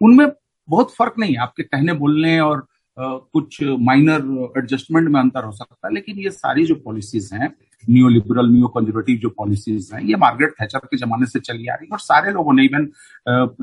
[0.00, 0.26] उनमें
[0.68, 5.86] बहुत फ़र्क नहीं है। आपके कहने, बोलने और कुछ माइनर एडजस्टमेंट में अंतर हो सकता
[5.88, 7.48] है, लेकिन ये सारी जो पॉलिसीज़ हैं
[7.84, 11.74] न्यू लिबरल न्यू कंजर्वेटिव जो पॉलिसीज़ हैं, ये मार्गरेट थैचर के जमाने से चली आ
[11.74, 12.86] रही है और सारे लोगों ने इवन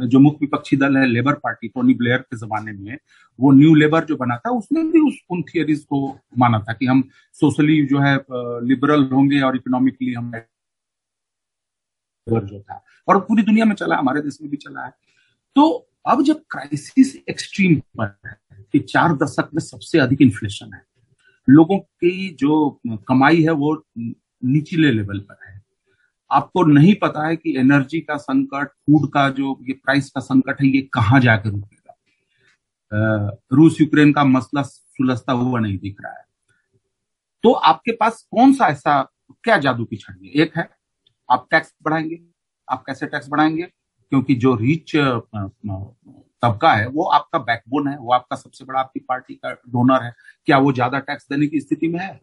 [0.08, 2.98] जो मुख्य विपक्षी दल है लेबर पार्टी टोनी ब्लेयर के जमाने में,
[3.40, 6.86] वो न्यू लेबर जो बना था, उसने भी उस, उन थियरीज को माना था कि
[6.86, 7.04] हम
[7.36, 8.16] सोशली जो है
[8.68, 10.32] लिबरल होंगे और इकोनॉमिकली हम
[12.28, 14.94] जो था। और पूरी दुनिया में चला, हमारे देश में भी चला है।
[15.56, 18.38] तो अब जब क्राइसिस एक्सट्रीम पर है,
[18.72, 20.84] कि चार दशक में सबसे अधिक इन्फ्लेशन है
[21.48, 25.62] लोगों की जो कमाई है वो निचले लेवल पर है।
[26.32, 30.62] आपको नहीं पता है कि एनर्जी का संकट, फ़ूड का जो ये प्राइस का संकट
[30.62, 36.24] है, ये कहाँ जाकर रुकेगा। रूस यूक्रेन का मसला सुलझता हुआ नहीं दिख रहा है।
[37.44, 39.02] तो आपके पास कौन सा ऐसा
[39.44, 40.70] क्या जादू की छड़ी एक है,
[41.30, 42.20] आप टैक्स बढ़ाएँगे,
[42.68, 43.64] आप कैसे टैक्स बढ़ाएँगे?
[44.12, 44.96] क्योंकि जो रिच
[46.46, 50.14] तबका है वो आपका बैकबोन है वो आपका सबसे बड़ा आपकी पार्टी का डोनर है।
[50.48, 52.20] क्या वो ज़्यादा टैक्स देने की स्थिति में है?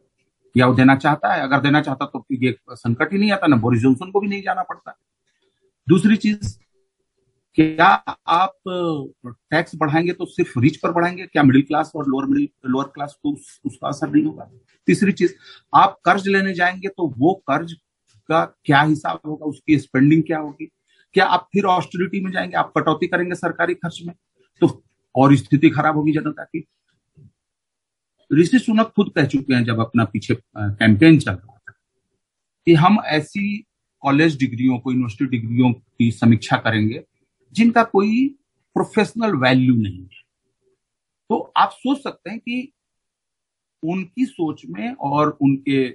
[0.55, 1.43] या वो देना चाहता है?
[1.43, 4.43] अगर देना चाहता तो ये संकट ही नहीं आता ना बोरिस जॉनसन को भी नहीं
[4.43, 4.99] जाना पड़ता।
[5.89, 6.57] दूसरी चीज़
[7.59, 11.27] क्या आप टैक्स बढ़ाएँगे तो सिर्फ़ रिच पर बढ़ाएँगे?
[11.27, 14.51] क्या मिडिल क्लास और लोअर मिडिल लोअर क्लास को उस, उसका असर नहीं होगा?
[14.89, 15.33] तीसरी चीज़
[15.73, 17.73] आप कर्ज लेने जाएँगे तो वो कर्ज
[18.29, 19.47] का क्या हिसाब होगा?
[19.47, 20.71] उसकी स्पेंडिंग क्या होगी?
[21.15, 22.57] क्या आप फिर ऑस्टिरिटी में जाएँगे?
[22.57, 24.15] आप कटौती करेंगे सरकारी खर्च में?
[24.61, 24.83] तो
[25.15, 26.65] और स्थिति खराब होगी जनता की।
[28.31, 31.73] ऋषि सुनक खुद कह चुके हैं जब अपना पीछे कैंपेन चल रहा था
[32.67, 33.67] कि हम ऐसी
[34.03, 37.03] कॉलेज डिग्रियों को यूनिवर्सिटी डिग्रियों की समीक्षा करेंगे
[37.53, 38.29] जिनका कोई
[38.77, 40.23] प्रोफेशनल वैल्यू नहीं है।
[41.31, 42.73] तो आप सोच सकते हैं कि
[43.83, 45.89] उनकी सोच में और उनके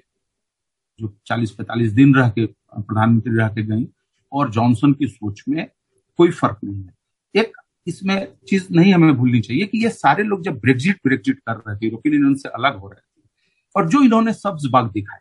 [1.00, 3.84] जो 40-45 दिन रह के प्रधानमंत्री रह के गई
[4.32, 5.66] और जॉनसन की सोच में
[6.20, 10.42] कोई फ़र्क नहीं है। एक इसमें चीज़ नहीं हमें भूलनी चाहिए कि ये सारे लोग
[10.44, 13.30] जब ब्रेग्जिट ब्रेग्जिट कर रहे थे यूरोपियन यूनियन से अलग हो रहे थे,
[13.76, 15.20] और जो इन्होंने सब्ज बाग दिखाए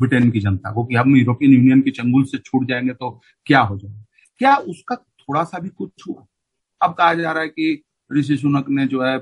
[0.00, 3.10] ब्रिटेन की जनता को कि हम यूरोपियन यूनियन के चंगुल से छूट जाएँगे तो
[3.46, 4.04] क्या हो जाएगा?
[4.40, 6.26] क्या उसका थोड़ा सा भी कुछ हुआ?
[6.80, 9.18] अब कहा जा रहा है कि ऋषि सुनक ने जो है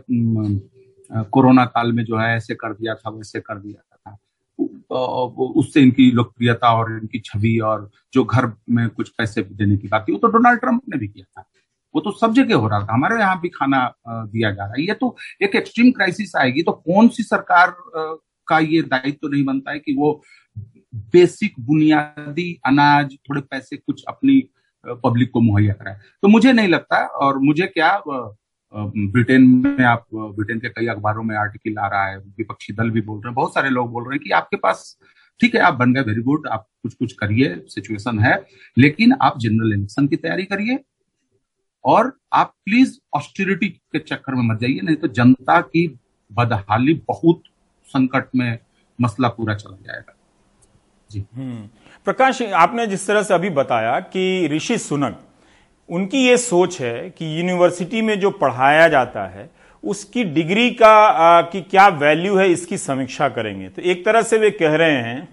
[1.31, 3.92] कोरोना काल में जो है ऐसे कर दिया था, वैसे कर दिया
[4.93, 10.05] उससे इनकी लोकप्रियता और इनकी छवि और जो घर में कुछ पैसे देने की बात
[10.09, 11.49] थी, वो तो डोनाल्ड ट्रंप ने भी किया था।
[11.95, 14.87] वो तो सब जगह हो रहा था। हमारे यहाँ भी खाना दिया जा रहा है।
[14.87, 17.75] ये तो एक एक्सट्रीम क्राइसिस आएगी तो कौन सी सरकार
[18.49, 20.21] का ये दायित्व तो नहीं बनता है कि वो
[20.95, 24.43] बेसिक बुनियादी अनाज, थोड़े पैसे कुछ अपनी
[24.85, 25.99] पब्लिक को मुहैया कराए?
[26.23, 27.93] तो मुझे नहीं लगता और मुझे क्या
[28.75, 33.01] ब्रिटेन में आप, ब्रिटेन के कई अखबारों में आर्टिकल आ रहा है, विपक्षी दल भी
[33.01, 34.97] बोल रहे हैं, बहुत सारे लोग बोल रहे हैं कि आपके पास,
[35.41, 38.35] ठीक है, आप बन गए वेरी गुड आप कुछ कुछ करिए सिचुएशन है,
[38.77, 40.79] लेकिन आप जनरल इलेक्शन की तैयारी करिए,
[41.85, 45.87] और आप प्लीज़ ऑस्टिरिटी के चक्कर में मत जाइए, नहीं तो जनता की
[46.31, 47.43] बदहाली बहुत
[47.89, 48.59] संकट में
[48.99, 50.17] मसला पूरा चला जाएगा
[51.11, 51.69] जी हम्म।
[52.07, 55.21] प्रकाश, आपने जिस तरह से अभी बताया कि ऋषि सुनक
[55.89, 59.51] उनकी ये सोच है कि यूनिवर्सिटी में जो पढ़ाया जाता है
[59.85, 64.39] उसकी डिग्री का आ, की क्या वैल्यू है इसकी समीक्षा करेंगे। तो एक तरह से
[64.39, 65.29] वे कह रहे हैं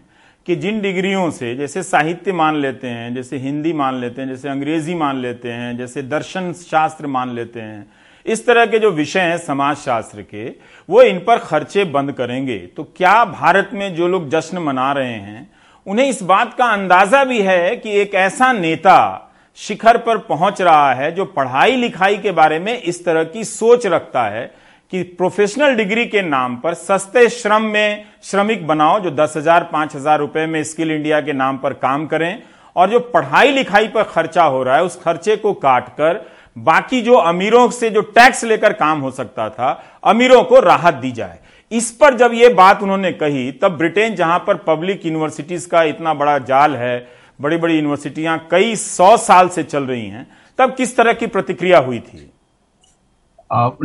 [0.45, 4.49] कि जिन डिग्रियों से जैसे साहित्य मान लेते हैं जैसे हिंदी मान लेते हैं जैसे
[4.49, 7.85] अंग्रेज़ी मान लेते हैं जैसे दर्शन शास्त्र मान लेते हैं
[8.25, 10.47] इस तरह के जो विषय हैं समाज शास्त्र के
[10.89, 15.13] वो इन पर खर्चे बंद करेंगे। तो क्या भारत में जो लोग जश्न मना रहे
[15.13, 15.49] हैं
[15.85, 19.25] उन्हें इस बात का अंदाज़ा भी है कि एक ऐसा नेता
[19.59, 23.85] शिखर पर पहुँच रहा है, जो पढ़ाई लिखाई के बारे में इस तरह की सोच
[23.87, 24.45] रखता है
[24.93, 29.95] कि प्रोफेशनल डिग्री के नाम पर सस्ते श्रम में श्रमिक बनाओ, जो दस हज़ार, पाँच
[29.95, 32.41] हज़ार रुपए में स्किल इंडिया के नाम पर काम करें,
[32.75, 36.25] और जो पढ़ाई लिखाई पर खर्चा हो रहा है, उस खर्चे को काटकर
[36.57, 41.11] बाकी जो अमीरों से जो टैक्स लेकर काम हो सकता था, अमीरों को राहत दी
[41.11, 41.39] जाए।
[41.71, 46.13] इस पर जब ये बात उन्होंने कही, तब ब्रिटेन जहाँ पर पब्लिक यूनिवर्सिटीज का इतना
[46.13, 50.95] बड़ा जाल है बड़ी बड़ी यूनिवर्सिटियाँ कई सौ साल से चल रही हैं। तब किस
[50.97, 52.29] तरह की प्रतिक्रिया हुई थी?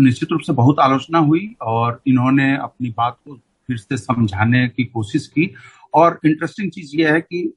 [0.00, 3.36] निश्चित रूप से बहुत आलोचना हुई और इन्होंने अपनी बात को
[3.68, 5.54] फिर से समझाने की कोशिश की।
[5.94, 7.52] और इंटरेस्टिंग चीज़ यह है कि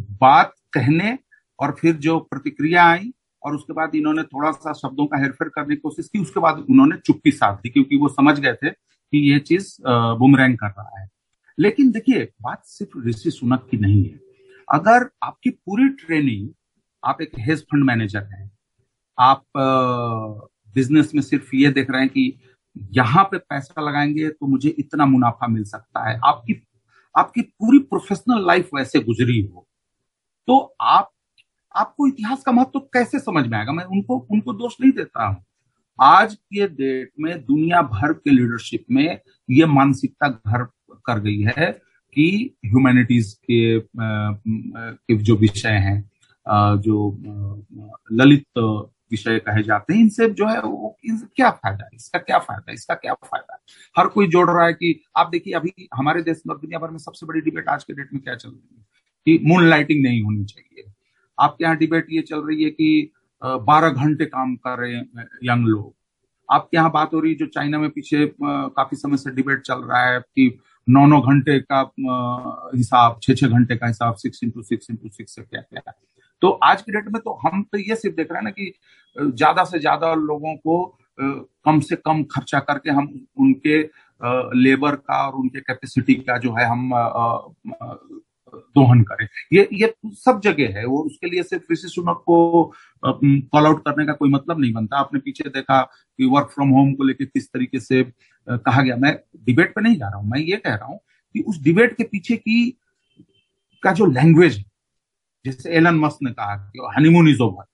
[0.00, 1.18] बात कहने
[1.58, 5.74] और फिर जो प्रतिक्रिया आई और उसके बाद इन्होंने थोड़ा सा शब्दों का हेरफेर करने
[5.74, 9.18] की कोशिश की, उसके बाद उन्होंने चुप्पी साध दी क्योंकि वो समझ गए थे कि
[9.32, 9.76] ये चीज़
[10.18, 11.08] बुमरैंग कर रहा है।
[11.58, 14.27] लेकिन देखिए, बात सिर्फ़ ऋषि सुनक की नहीं है।
[14.68, 16.48] अगर आपकी पूरी ट्रेनिंग,
[17.02, 18.50] आप एक हेज फंड मैनेजर हैं,
[19.18, 19.44] आप
[20.74, 22.40] बिज़नेस में सिर्फ़ ये देख रहे हैं कि
[22.92, 26.62] यहाँ पे पैसा लगाएँगे तो मुझे इतना मुनाफा मिल सकता है। आपकी
[27.14, 29.66] आपकी पूरी प्रोफेशनल लाइफ वैसे गुजरी हो
[30.48, 31.10] तो आप,
[31.74, 33.72] आपको इतिहास का महत्व तो कैसे समझ में आएगा?
[33.72, 35.44] मैं उनको उनको दोष नहीं देता हूँ।
[35.98, 40.64] आज के डेट में दुनिया भर के लीडरशिप में ये मानसिकता घर
[41.06, 41.70] कर गई है
[42.14, 45.98] कि ह्यूमैनिटीज के, के जो विषय हैं
[46.80, 46.96] जो
[48.12, 48.58] ललित
[49.12, 51.90] विषय कहे जाते हैं इनसे जो है वो इनसे क्या फ़ायदा है?
[51.94, 52.74] इसका क्या फ़ायदा है?
[52.74, 53.58] इसका क्या फ़ायदा है?
[53.98, 56.98] हर कोई जोड़ रहा है कि आप देखिए अभी हमारे देश में दुनिया भर में
[56.98, 58.84] सबसे बड़ी डिबेट आज के डेट में क्या चल रही है?
[59.26, 60.84] कि मून लाइटिंग नहीं होनी चाहिए।
[61.38, 63.10] आपके यहाँ डिबेट ये चल रही है कि
[63.42, 65.94] बारह घंटे काम कर रहे हैं यंग लोग।
[66.48, 69.80] आपके यहाँ बात हो रही है जो चाइना में पीछे काफ़ी समय से डिबेट चल
[69.80, 70.48] रहा है कि
[70.88, 71.80] नौ नौ घंटे का
[72.76, 75.92] हिसाब छह छह घंटे का हिसाब six into six into six से क्या क्या
[76.42, 78.72] तो आज की डेट में तो हम तो ये सिर्फ़ देख रहे हैं ना कि
[79.16, 80.84] ज़्यादा से ज़्यादा लोगों को
[81.20, 83.08] कम से कम खर्चा करके हम
[83.40, 83.78] उनके
[84.58, 86.90] लेबर का और उनके कैपेसिटी का जो है हम
[88.76, 92.64] दोहन करें। ये ये सब जगह है वो उसके लिए सिर्फ़ ऋषि सुनक को
[93.02, 96.92] कॉल आउट करने का कोई मतलब नहीं बनता। आपने पीछे देखा कि वर्क फ्रॉम होम
[96.94, 98.02] को लेकर किस तरीके से
[98.48, 100.98] कहा गया। मैं डिबेट पे नहीं जा रहा हूँ, मैं ये कह रहा हूँ
[101.34, 102.70] कि उस डिबेट के पीछे की
[103.82, 104.64] का जो लैंग्वेज है,
[105.44, 107.64] जैसे एलन मस्क ने कहा कि honeymoon is over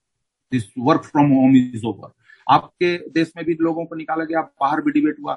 [0.51, 2.11] this work from home is over
[2.47, 5.33] आपके देश में भी लोगों को निकाला गया, बाहर भी डिबेट हुआ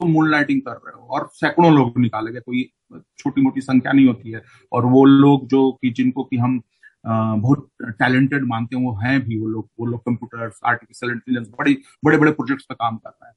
[0.00, 2.70] तो मून लाइटिंग कर रहे हो, और सैकड़ों लोग निकाले गए, कोई
[3.18, 6.60] छोटी मोटी संख्या नहीं होती है। और वो लोग जो कि जिनको कि हम
[7.04, 11.76] बहुत टैलेंटेड मानते हैं, वो हैं भी वो लोग वो लोग कंप्यूटर्स आर्टिफिशियल इंटेलिजेंस बड़ी
[12.04, 13.36] बड़े बड़े प्रोजेक्ट्स पर काम कर रहे हैं।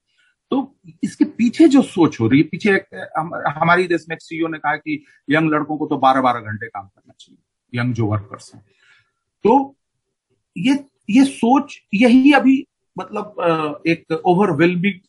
[0.52, 4.48] तो इसके पीछे जो सोच हो रही है पीछे एक, हम, हमारी देश में सीईओ
[4.48, 8.06] ने कहा कि यंग लड़कों को तो बारह बारह घंटे काम करना चाहिए यंग जो
[8.06, 8.64] वर्कर्स हैं।
[9.44, 9.76] तो
[10.56, 10.74] ये
[11.10, 12.66] ये सोच यही अभी
[12.98, 15.00] मतलब एक ओवरवेलमिंग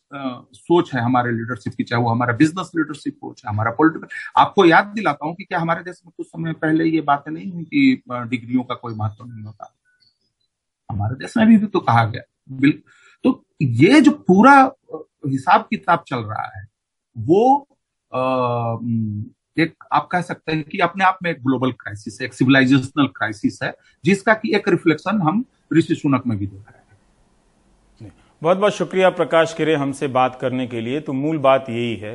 [0.54, 4.64] सोच है हमारे लीडरशिप की चाहे वो हमारा बिज़नेस लीडरशिप हो चाहे हमारा पॉलिटिकल आपको
[4.64, 7.64] याद दिलाता हूँ कि क्या हमारे देश में कुछ समय पहले ये बातें नहीं हुई
[7.64, 9.74] कि डिग्रियों का कोई महत्व नहीं होता।
[10.90, 12.82] हमारे देश में भी, भी तो कहा गया बिल्कुल
[13.24, 14.72] तो ये जो पूरा
[15.26, 16.64] हिसाब किताब चल रहा है,
[17.16, 17.66] वो
[19.56, 23.06] एक आप कह सकते हैं कि अपने आप में एक ग्लोबल क्राइसिस है, एक सिविलाइजेशनल
[23.16, 26.78] क्राइसिस है, जिसका की एक रिफ्लेक्शन हम ऋषि सुनक में भी देख रहे
[28.00, 31.94] हैं। बहुत बहुत शुक्रिया प्रकाश किरे हमसे बात करने के लिए। तो मूल बात यही
[31.96, 32.14] है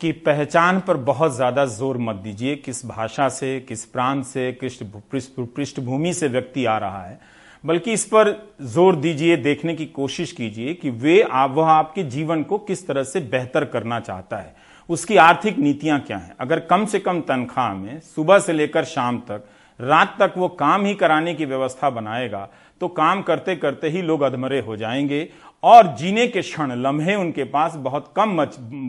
[0.00, 4.82] कि पहचान पर बहुत ज़्यादा ज़ोर मत दीजिए, किस भाषा से, किस प्रांत से, किस
[4.82, 7.18] पृष्ठभूमि से व्यक्ति आ रहा है।
[7.64, 8.30] बल्कि इस पर
[8.62, 13.02] ज़ोर दीजिए देखने की कोशिश कीजिए कि वे आप वह आपके जीवन को किस तरह
[13.02, 14.54] से बेहतर करना चाहता है।
[14.88, 16.34] उसकी आर्थिक नीतियाँ क्या हैं?
[16.40, 19.44] अगर कम से कम तनख्वाह में सुबह से लेकर शाम तक
[19.80, 22.48] रात तक वो काम ही कराने की व्यवस्था बनाएगा
[22.80, 25.28] तो काम करते करते ही लोग अधमरे हो जाएँगे
[25.62, 28.36] और जीने के क्षण लम्हे उनके पास बहुत कम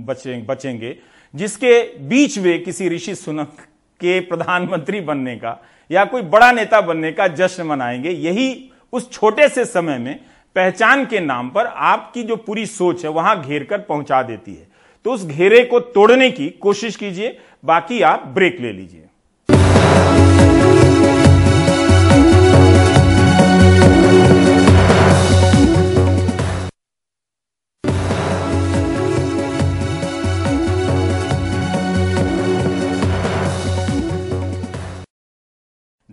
[0.06, 0.98] बचे, बचेंगे
[1.34, 3.58] जिसके बीच वे किसी ऋषि सुनक
[4.00, 5.58] के प्रधानमंत्री बनने का
[5.92, 10.20] या कोई बड़ा नेता बनने का जश्न मनाएँगे, यही उस छोटे से समय में
[10.56, 14.68] पहचान के नाम पर आपकी जो पूरी सोच है, वहाँ घेर कर पहुँचा देती है।
[15.06, 19.06] तो उस घेरे को तोड़ने की कोशिश कीजिए, बाकी आप ब्रेक ले लीजिए।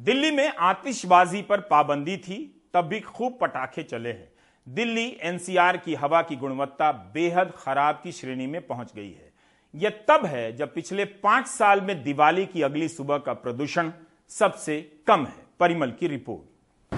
[0.09, 2.37] दिल्ली में आतिशबाजी पर पाबंदी थी,
[2.75, 4.29] तब भी खूब पटाखे चले हैं।
[4.67, 9.33] दिल्ली एनसीआर की हवा की गुणवत्ता बेहद खराब की श्रेणी में पहुँच गई है।
[9.75, 13.91] यह तब है जब पिछले पाँच साल में दिवाली की अगली सुबह का प्रदूषण
[14.31, 16.95] सबसे कम है, परिमल की रिपोर्ट।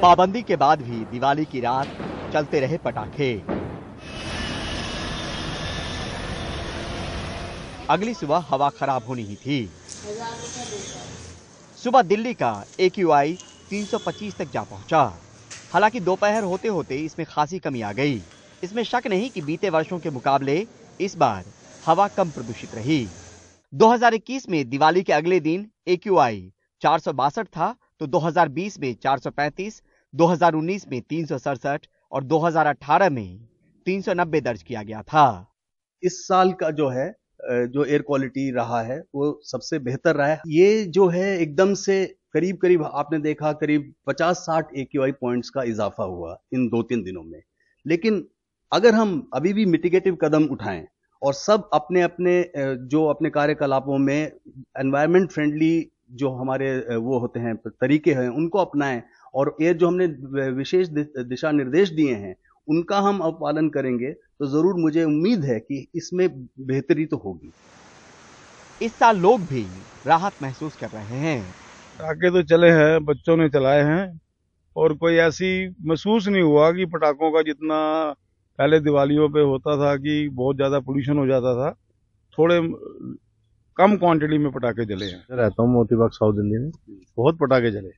[0.00, 1.96] पाबंदी के बाद भी दिवाली की रात
[2.32, 3.34] चलते रहे पटाखे।
[7.90, 9.60] अगली सुबह हवा खराब होनी ही थी।
[11.78, 12.50] सुबह दिल्ली का
[12.80, 13.38] एक्यूआई
[13.70, 15.02] 325 तक जा पहुँचा।
[15.72, 18.20] हालाँकि दोपहर होते होते इसमें खासी कमी आ गई।
[18.62, 20.56] इसमें शक नहीं कि बीते वर्षों के मुकाबले
[21.00, 21.44] इस बार
[21.82, 23.06] हवा कम प्रदूषित रही।
[23.72, 26.42] 2021 में दिवाली के अगले दिन ए क्यू आई
[26.82, 29.82] चार सौ बासठ था तो 2020 में 435,
[30.14, 33.38] 2019 में तीन सौ सड़सठ और 2018 में
[33.86, 35.54] 390 दर्ज किया गया था।
[36.02, 37.08] इस साल का जो है
[37.40, 42.04] जो एयर क्वालिटी रहा है, वो सबसे बेहतर रहा है। ये जो है, एकदम से
[42.34, 47.22] करीब करीब आपने देखा, करीब 50-60 ए पॉइंट्स का इजाफा हुआ इन दो तीन दिनों
[47.22, 47.40] में।
[47.86, 48.26] लेकिन
[48.72, 50.86] अगर हम अभी भी मिटिगेटिव कदम उठाएँ
[51.22, 52.32] और सब अपने अपने
[52.88, 54.16] जो अपने कार्यकलापों में
[54.80, 59.02] एनवायरमेंट फ्रेंडली जो हमारे वो होते हैं, तरीके हैं, उनको अपनाएँ
[59.34, 60.06] और ये जो हमने
[60.50, 62.34] विशेष दिशा निर्देश दिए हैं,
[62.68, 66.28] उनका हम पालन करेंगे तो ज़रूर मुझे उम्मीद है कि इसमें
[66.62, 67.52] बेहतरी तो होगी।
[68.80, 69.62] इस साल लोग भी
[70.06, 71.52] राहत महसूस कर रहे हैं।
[72.00, 74.02] पटाखे तो चले हैं बच्चों ने चलाए हैं
[74.76, 75.48] और कोई ऐसी
[75.86, 77.78] महसूस नहीं हुआ कि पटाखों का जितना
[78.58, 81.70] पहले दिवालियों पे होता था कि बहुत ज़्यादा पोल्यूशन हो जाता था
[82.38, 82.60] थोड़े
[83.76, 86.70] कम क्वांटिटी में पटाखे जले हैं। रहता हूँ मोती बाग साउथ दिल्ली में।
[87.18, 87.90] बहुत पटाखे जले।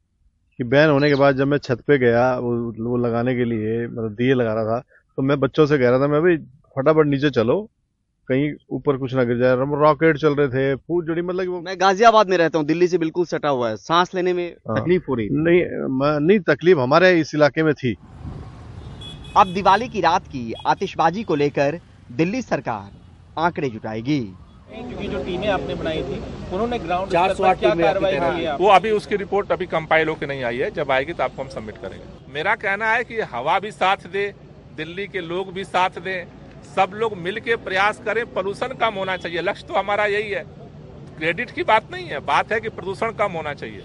[0.58, 2.52] कि बैन होने के बाद जब मैं छत पे गया वो,
[2.90, 4.82] वो लगाने के लिए मतलब दिए लगा रहा था
[5.18, 6.36] तो मैं बच्चों से कह रहा था मैं भाई
[6.76, 7.60] फटाफट नीचे चलो
[8.28, 11.74] कहीं ऊपर कुछ ना गिर जाए। रॉकेट चल रहे थे फूट जोड़ी मतलब वो मैं
[11.80, 15.14] गाजियाबाद में रहता हूँ दिल्ली से बिल्कुल सटा हुआ है। सांस लेने में तकलीफ़ हो
[15.14, 15.62] रही नहीं
[16.20, 17.94] नहीं तकलीफ़ हमारे इस इलाके में थी।
[19.36, 21.78] अब दिवाली की रात की आतिशबाजी को लेकर
[22.12, 24.20] दिल्ली सरकार आंकड़े जुटाएगी।
[24.70, 26.20] क्योंकि जो टीमें आपने बनाई थी
[26.52, 30.70] उन्होंने ग्राउंड चार सौ कार्रवाई वो अभी उसकी रिपोर्ट अभी कंपाइल होकर नहीं आई है।
[30.72, 34.32] जब आएगी तो आपको हम सबमिट करेंगे। मेरा कहना है कि हवा भी साथ दे
[34.76, 36.26] दिल्ली के लोग भी साथ दें।
[36.74, 40.44] सब लोग मिलके प्रयास करें, प्रदूषण कम होना चाहिए। लक्ष्य तो हमारा यही है।
[41.18, 43.82] क्रेडिट की बात नहीं है, बात है कि प्रदूषण कम होना चाहिए।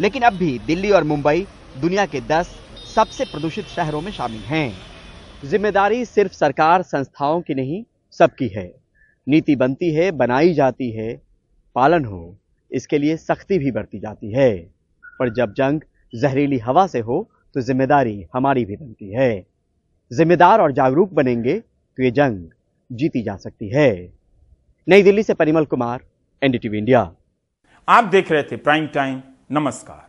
[0.00, 1.46] लेकिन अब भी दिल्ली और मुंबई
[1.76, 2.56] दुनिया के दस
[2.94, 4.76] सबसे प्रदूषित शहरों में शामिल हैं।
[5.44, 8.74] ज़िम्मेदारी सिर्फ़ सरकार, संस्थाओं की नहीं, सबकी है।
[9.28, 11.22] नीति बनती है, बनाई जाती है,
[11.74, 12.36] पालन हो।
[12.72, 14.70] इसके लिए सख्ती भी बरती जाती है।
[15.18, 15.80] पर जब जंग
[16.14, 19.46] जहरीली हवा से हो तो ज़िम्मेदारी हमारी भी बनती है।
[20.10, 22.48] जिम्मेदार और जागरूक बनेंगे तो ये जंग
[22.90, 23.88] जीती जा सकती है।
[24.86, 26.00] नई दिल्ली से परिमल कुमार,
[26.42, 27.00] एनडीटीवी इंडिया।
[27.88, 30.05] आप देख रहे थे प्राइम टाइम, नमस्कार।